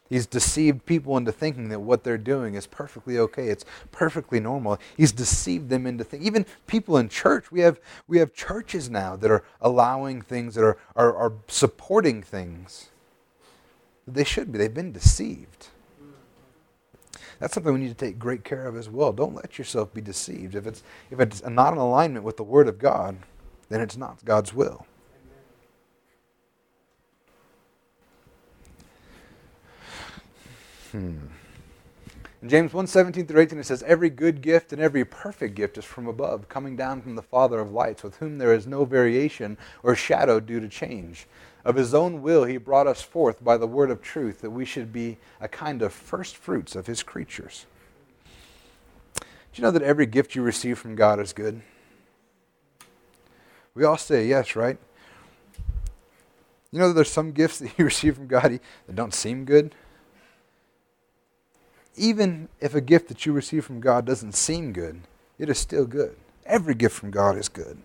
[0.08, 3.48] He's deceived people into thinking that what they're doing is perfectly okay.
[3.48, 4.78] It's perfectly normal.
[4.96, 6.26] He's deceived them into thinking.
[6.26, 10.64] Even people in church, we have, we have churches now that are allowing things, that
[10.64, 12.90] are, are, are supporting things
[14.06, 14.58] they should be.
[14.58, 15.68] They've been deceived.
[17.40, 19.12] That's something we need to take great care of as well.
[19.12, 20.54] Don't let yourself be deceived.
[20.54, 23.16] If it's, if it's not in alignment with the Word of God,
[23.70, 24.86] then it's not God's will.
[30.92, 31.16] Hmm.
[32.42, 35.78] In James 1 17 through 18, it says, Every good gift and every perfect gift
[35.78, 38.84] is from above, coming down from the Father of lights, with whom there is no
[38.84, 41.26] variation or shadow due to change.
[41.64, 44.64] Of his own will, he brought us forth by the word of truth, that we
[44.64, 47.66] should be a kind of first fruits of his creatures.
[49.14, 49.22] Do
[49.54, 51.60] you know that every gift you receive from God is good?
[53.74, 54.78] We all say yes, right?
[56.70, 59.74] You know that there's some gifts that you receive from God that don't seem good?
[61.96, 65.02] Even if a gift that you receive from God doesn't seem good,
[65.38, 66.16] it is still good.
[66.46, 67.78] Every gift from God is good.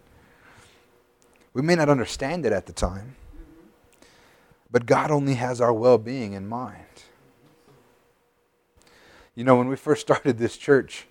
[1.53, 3.15] We may not understand it at the time.
[4.71, 6.81] But God only has our well being in mind.
[9.35, 11.07] You know, when we first started this church,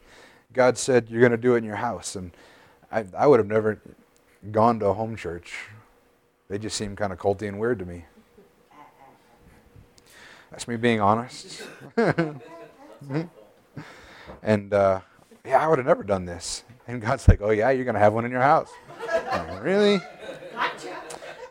[0.53, 2.17] God said, You're going to do it in your house.
[2.17, 2.33] And
[2.91, 3.81] I, I would have never
[4.51, 5.67] gone to a home church.
[6.49, 8.05] They just seemed kind of culty and weird to me.
[10.51, 11.63] That's me being honest.
[14.43, 15.01] and uh,
[15.45, 16.65] yeah, I would have never done this.
[16.87, 18.71] And God's like, Oh, yeah, you're going to have one in your house.
[19.07, 20.01] Like, really?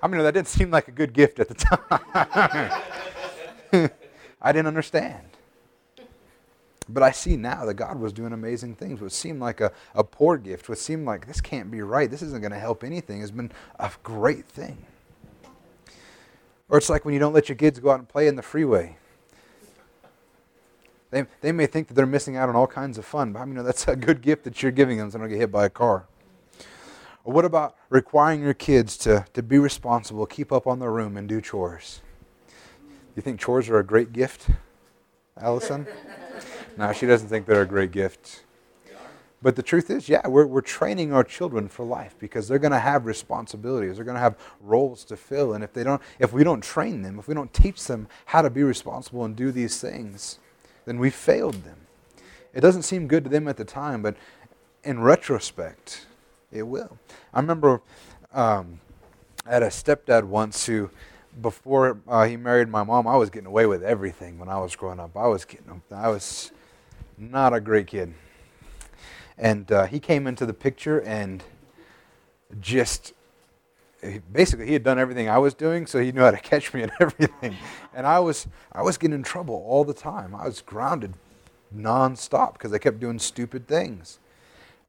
[0.03, 1.79] I mean, that didn't seem like a good gift at the time.
[4.41, 5.23] I didn't understand.
[6.89, 8.99] But I see now that God was doing amazing things.
[8.99, 12.21] What seemed like a, a poor gift, what seemed like this can't be right, this
[12.21, 13.49] isn't going to help anything, has been
[13.79, 14.85] a great thing.
[16.67, 18.41] Or it's like when you don't let your kids go out and play in the
[18.41, 18.97] freeway.
[21.11, 23.45] They, they may think that they're missing out on all kinds of fun, but I
[23.45, 25.63] mean, that's a good gift that you're giving them so they don't get hit by
[25.63, 26.07] a car.
[27.23, 31.15] Or what about requiring your kids to, to be responsible, keep up on their room,
[31.15, 32.01] and do chores?
[33.15, 34.47] You think chores are a great gift,
[35.37, 35.87] Allison?
[36.77, 38.43] no, she doesn't think they're a great gift.
[39.43, 42.71] But the truth is, yeah, we're, we're training our children for life because they're going
[42.71, 43.97] to have responsibilities.
[43.97, 45.53] They're going to have roles to fill.
[45.53, 48.41] And if, they don't, if we don't train them, if we don't teach them how
[48.41, 50.39] to be responsible and do these things,
[50.85, 51.75] then we failed them.
[52.53, 54.15] It doesn't seem good to them at the time, but
[54.85, 56.05] in retrospect,
[56.53, 56.97] it will.
[57.33, 57.81] I remember
[58.33, 58.79] um,
[59.45, 60.89] I had a stepdad once who,
[61.41, 64.75] before uh, he married my mom, I was getting away with everything when I was
[64.75, 65.17] growing up.
[65.17, 66.51] I was getting, I was
[67.17, 68.13] not a great kid,
[69.37, 71.43] and uh, he came into the picture and
[72.59, 73.13] just
[74.31, 76.83] basically he had done everything I was doing, so he knew how to catch me
[76.83, 77.55] and everything.
[77.93, 80.35] And I was I was getting in trouble all the time.
[80.35, 81.13] I was grounded
[81.75, 84.19] nonstop because I kept doing stupid things.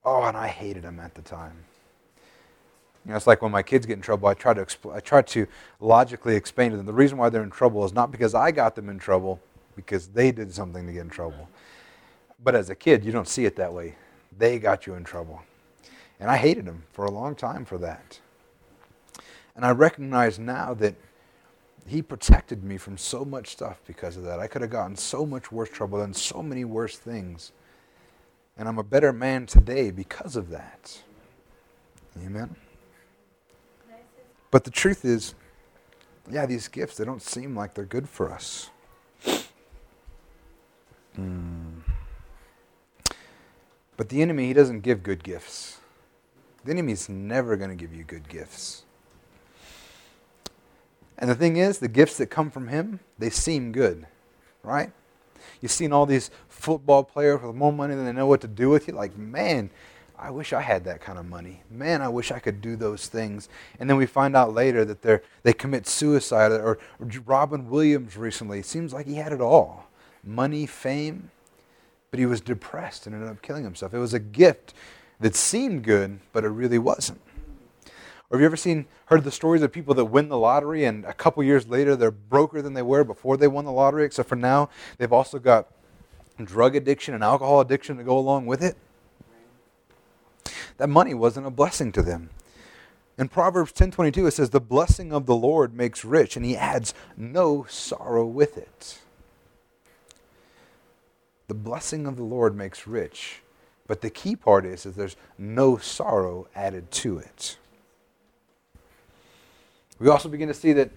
[0.04, 1.64] Oh, and I hated him at the time.
[3.04, 5.00] You know, it's like when my kids get in trouble, I try to expl- I
[5.00, 5.46] try to
[5.80, 8.74] logically explain to them the reason why they're in trouble is not because I got
[8.74, 9.40] them in trouble,
[9.76, 11.48] because they did something to get in trouble.
[12.42, 13.96] But as a kid, you don't see it that way.
[14.36, 15.42] They got you in trouble.
[16.18, 18.20] And I hated them for a long time for that.
[19.56, 20.94] And I recognize now that
[21.86, 24.40] he protected me from so much stuff because of that.
[24.40, 27.52] I could have gotten so much worse trouble, and so many worse things.
[28.56, 31.02] And I'm a better man today because of that.
[32.24, 32.54] Amen.
[34.50, 35.34] But the truth is,
[36.30, 38.70] yeah, these gifts, they don't seem like they're good for us.
[41.18, 41.80] Mm.
[43.96, 45.78] But the enemy, he doesn't give good gifts.
[46.64, 48.84] The enemy's never going to give you good gifts.
[51.18, 54.06] And the thing is, the gifts that come from him, they seem good,
[54.62, 54.92] right?
[55.60, 56.30] You've seen all these
[56.64, 58.88] football players with more money than they know what to do with.
[58.88, 59.68] You like, man,
[60.18, 61.62] I wish I had that kind of money.
[61.70, 63.50] Man, I wish I could do those things.
[63.78, 66.52] And then we find out later that they they commit suicide.
[66.52, 69.88] Or, or Robin Williams recently seems like he had it all
[70.26, 71.30] money, fame,
[72.10, 73.92] but he was depressed and ended up killing himself.
[73.92, 74.72] It was a gift
[75.20, 77.20] that seemed good, but it really wasn't.
[78.30, 81.04] Or have you ever seen, heard the stories of people that win the lottery and
[81.04, 84.28] a couple years later they're broker than they were before they won the lottery, except
[84.28, 85.68] for now they've also got
[86.42, 88.76] drug addiction and alcohol addiction to go along with it?
[90.76, 92.30] that money wasn't a blessing to them.
[93.16, 96.94] In Proverbs 10:22 it says the blessing of the Lord makes rich and he adds
[97.16, 99.00] no sorrow with it.
[101.46, 103.42] The blessing of the Lord makes rich,
[103.86, 107.56] but the key part is that there's no sorrow added to it.
[109.98, 110.90] We also begin to see that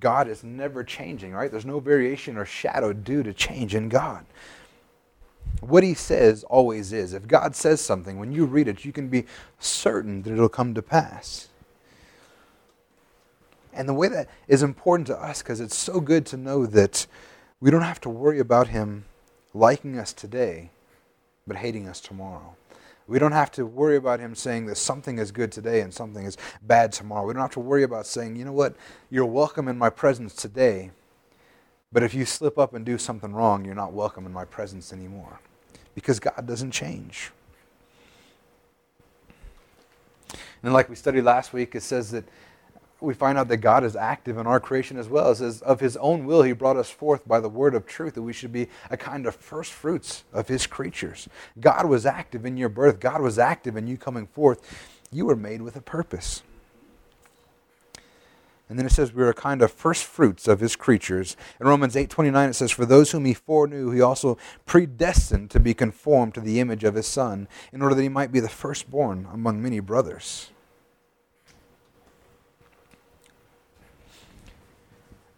[0.00, 1.50] God is never changing, right?
[1.50, 4.24] There's no variation or shadow due to change in God
[5.60, 7.12] what he says always is.
[7.12, 9.26] If God says something, when you read it, you can be
[9.58, 11.48] certain that it'll come to pass.
[13.72, 17.06] And the way that is important to us because it's so good to know that
[17.60, 19.04] we don't have to worry about him
[19.54, 20.70] liking us today,
[21.46, 22.56] but hating us tomorrow.
[23.10, 26.24] We don't have to worry about him saying that something is good today and something
[26.24, 27.26] is bad tomorrow.
[27.26, 28.76] We don't have to worry about saying, you know what,
[29.10, 30.92] you're welcome in my presence today,
[31.90, 34.92] but if you slip up and do something wrong, you're not welcome in my presence
[34.92, 35.40] anymore
[35.92, 37.32] because God doesn't change.
[40.62, 42.24] And like we studied last week, it says that
[43.00, 45.30] we find out that God is active in our creation as well.
[45.30, 48.14] It says, of his own will, he brought us forth by the word of truth,
[48.14, 51.28] that we should be a kind of first fruits of his creatures.
[51.58, 54.60] God was active in your birth, God was active in you coming forth.
[55.12, 56.42] You were made with a purpose.
[58.70, 61.36] And then it says we are a kind of first fruits of his creatures.
[61.60, 65.74] In Romans 8:29 it says for those whom he foreknew he also predestined to be
[65.74, 69.26] conformed to the image of his son in order that he might be the firstborn
[69.32, 70.52] among many brothers.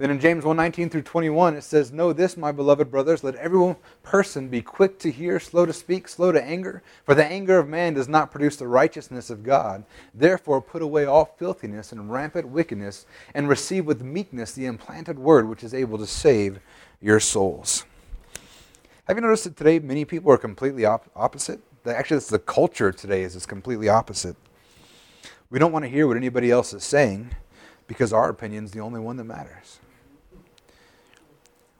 [0.02, 3.76] Then in James 1:19 through 21 it says, "Know this, my beloved brothers, let every
[4.02, 7.68] person be quick to hear, slow to speak, slow to anger, for the anger of
[7.68, 9.84] man does not produce the righteousness of God.
[10.12, 15.48] Therefore put away all filthiness and rampant wickedness, and receive with meekness the implanted word
[15.48, 16.58] which is able to save
[17.00, 17.84] your souls."
[19.04, 21.60] Have you noticed that today many people are completely op- opposite?
[21.86, 24.34] Actually, that's the culture today is it's completely opposite.
[25.48, 27.36] We don't want to hear what anybody else is saying
[27.86, 29.78] because our opinion is the only one that matters.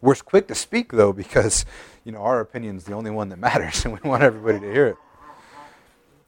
[0.03, 1.65] We're quick to speak, though, because
[2.05, 4.89] you know our opinion's the only one that matters, and we want everybody to hear
[4.89, 4.97] it.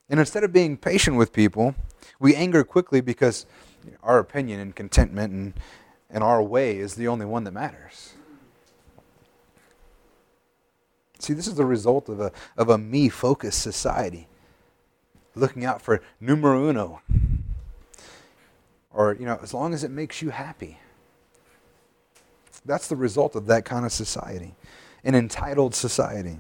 [0.09, 1.75] And instead of being patient with people,
[2.21, 3.47] we anger quickly because
[4.03, 5.55] our opinion and contentment and,
[6.09, 8.15] and our way is the only one that matters.
[11.19, 14.29] See, this is the result of a, of a me focused society,
[15.35, 17.01] looking out for numero uno,
[18.93, 20.79] or, you know, as long as it makes you happy.
[22.65, 24.55] That's the result of that kind of society,
[25.05, 26.39] an entitled society.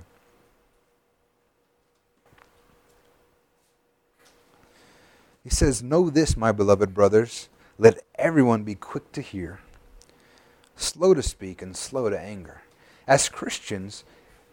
[5.42, 9.60] He says, Know this, my beloved brothers, let everyone be quick to hear,
[10.74, 12.62] slow to speak, and slow to anger.
[13.06, 14.04] As Christians,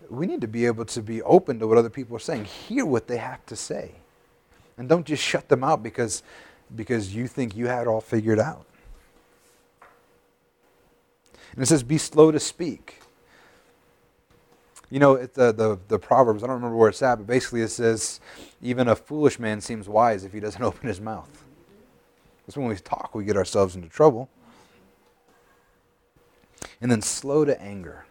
[0.10, 2.86] we need to be able to be open to what other people are saying, hear
[2.86, 3.92] what they have to say,
[4.78, 6.24] and don't just shut them out because,
[6.76, 8.66] because you think you had it all figured out.
[11.54, 13.02] And it says, Be slow to speak.
[14.92, 17.70] You know, the, the, the Proverbs, I don't remember where it's at, but basically it
[17.70, 18.20] says,
[18.62, 21.46] even a foolish man seems wise if he doesn't open his mouth.
[22.46, 24.30] That's when we talk, we get ourselves into trouble.
[26.82, 28.06] And then slow to anger.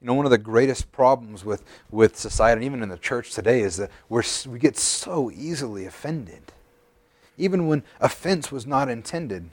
[0.00, 3.32] You know, one of the greatest problems with, with society, and even in the church
[3.32, 6.52] today, is that we're, we get so easily offended.
[7.36, 9.50] Even when offense was not intended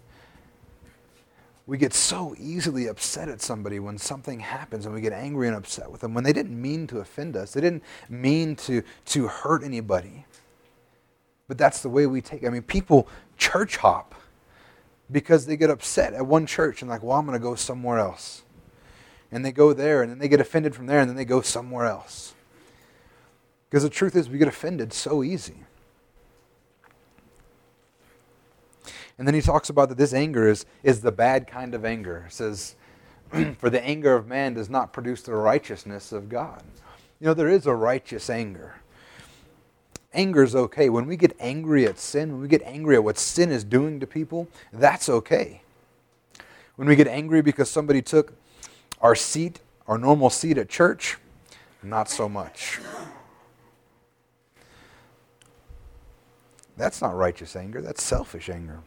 [1.67, 5.55] we get so easily upset at somebody when something happens and we get angry and
[5.55, 7.51] upset with them when they didn't mean to offend us.
[7.51, 10.25] They didn't mean to, to hurt anybody.
[11.49, 12.45] But that's the way we take.
[12.45, 14.15] I mean, people church hop
[15.11, 17.99] because they get upset at one church and like, well, I'm going to go somewhere
[17.99, 18.43] else.
[19.29, 21.41] And they go there and then they get offended from there and then they go
[21.41, 22.33] somewhere else.
[23.69, 25.65] Because the truth is, we get offended so easy.
[29.17, 32.25] And then he talks about that this anger is, is the bad kind of anger.
[32.27, 32.75] He says,
[33.57, 36.63] For the anger of man does not produce the righteousness of God.
[37.19, 38.75] You know, there is a righteous anger.
[40.13, 40.89] Anger is okay.
[40.89, 43.99] When we get angry at sin, when we get angry at what sin is doing
[43.99, 45.61] to people, that's okay.
[46.75, 48.33] When we get angry because somebody took
[49.01, 51.17] our seat, our normal seat at church,
[51.81, 52.79] not so much.
[56.77, 58.79] That's not righteous anger, that's selfish anger.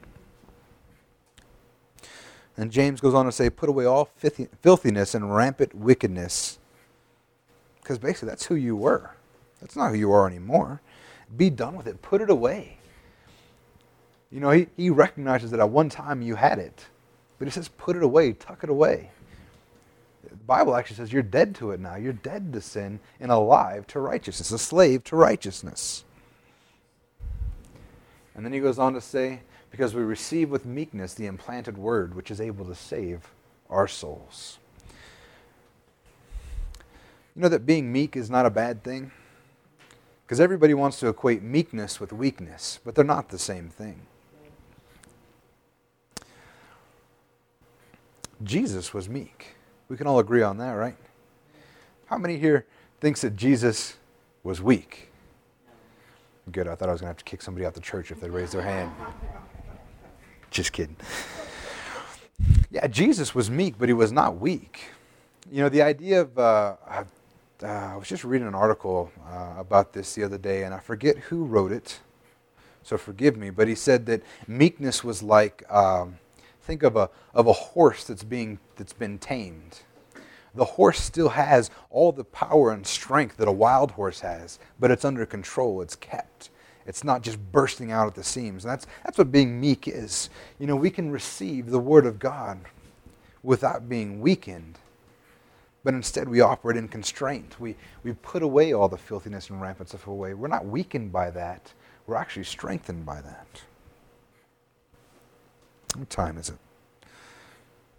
[2.56, 6.58] And James goes on to say, put away all filthiness and rampant wickedness.
[7.80, 9.16] Because basically, that's who you were.
[9.60, 10.80] That's not who you are anymore.
[11.36, 12.02] Be done with it.
[12.02, 12.78] Put it away.
[14.30, 16.86] You know, he, he recognizes that at one time you had it.
[17.38, 19.10] But he says, put it away, tuck it away.
[20.28, 21.96] The Bible actually says you're dead to it now.
[21.96, 26.04] You're dead to sin and alive to righteousness, a slave to righteousness.
[28.34, 29.40] And then he goes on to say,
[29.70, 33.28] because we receive with meekness the implanted word which is able to save
[33.68, 34.58] our souls.
[37.34, 39.12] You know that being meek is not a bad thing?
[40.26, 44.06] Because everybody wants to equate meekness with weakness, but they're not the same thing.
[48.42, 49.54] Jesus was meek.
[49.88, 50.96] We can all agree on that, right?
[52.06, 52.66] How many here
[53.00, 53.96] thinks that Jesus
[54.42, 55.10] was weak?
[56.50, 56.66] Good.
[56.66, 58.20] I thought I was going to have to kick somebody out of the church if
[58.20, 58.90] they raised their hand.
[60.50, 60.96] Just kidding.
[62.70, 64.90] Yeah, Jesus was meek, but he was not weak.
[65.50, 67.04] You know, the idea of, uh, uh,
[67.66, 71.16] I was just reading an article uh, about this the other day, and I forget
[71.18, 72.00] who wrote it,
[72.82, 76.18] so forgive me, but he said that meekness was like, um,
[76.62, 79.80] think of a, of a horse that's, being, that's been tamed.
[80.54, 84.90] The horse still has all the power and strength that a wild horse has, but
[84.90, 86.49] it's under control, it's kept.
[86.90, 88.64] It's not just bursting out at the seams.
[88.64, 90.28] And that's, that's what being meek is.
[90.58, 92.58] You know, we can receive the Word of God
[93.44, 94.76] without being weakened.
[95.84, 97.60] But instead, we operate in constraint.
[97.60, 100.34] We, we put away all the filthiness and rampant stuff away.
[100.34, 101.72] We're not weakened by that.
[102.08, 103.62] We're actually strengthened by that.
[105.94, 106.58] What time is it?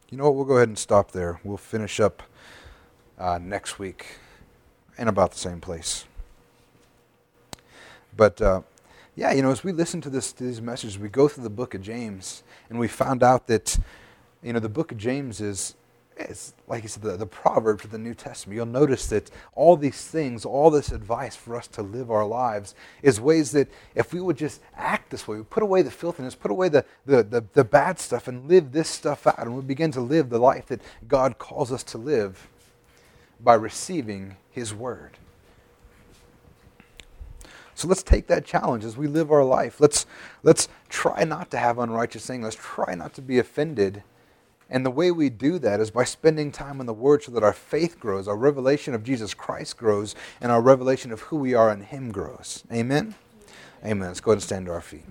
[0.09, 0.35] You know what?
[0.35, 1.39] We'll go ahead and stop there.
[1.45, 2.23] We'll finish up
[3.17, 4.17] uh, next week
[4.97, 6.03] in about the same place.
[8.17, 8.61] But uh,
[9.16, 11.49] yeah, you know, as we listen to, this, to these messages, we go through the
[11.49, 13.78] book of James, and we found out that,
[14.41, 15.76] you know, the book of James is,
[16.18, 18.55] is like said, the, the Proverbs of the New Testament.
[18.55, 22.74] You'll notice that all these things, all this advice for us to live our lives,
[23.01, 26.34] is ways that if we would just act this way, we put away the filthiness,
[26.34, 29.62] put away the, the, the, the bad stuff, and live this stuff out, and we
[29.62, 32.47] begin to live the life that God calls us to live
[33.41, 35.18] by receiving His Word.
[37.82, 39.82] So let's take that challenge as we live our life.
[39.82, 40.05] Let's,
[40.43, 42.43] let's try not to have unrighteous things.
[42.43, 44.03] Let's try not to be offended
[44.69, 47.43] And the way we do that is by spending time in the Word so that
[47.43, 51.53] our faith grows, our revelation of Jesus Christ grows, and our revelation of who we
[51.53, 52.63] are in Him grows.
[52.71, 53.15] Amen?
[53.86, 54.07] Amen.
[54.07, 55.05] Let's go ahead and stand to our feet.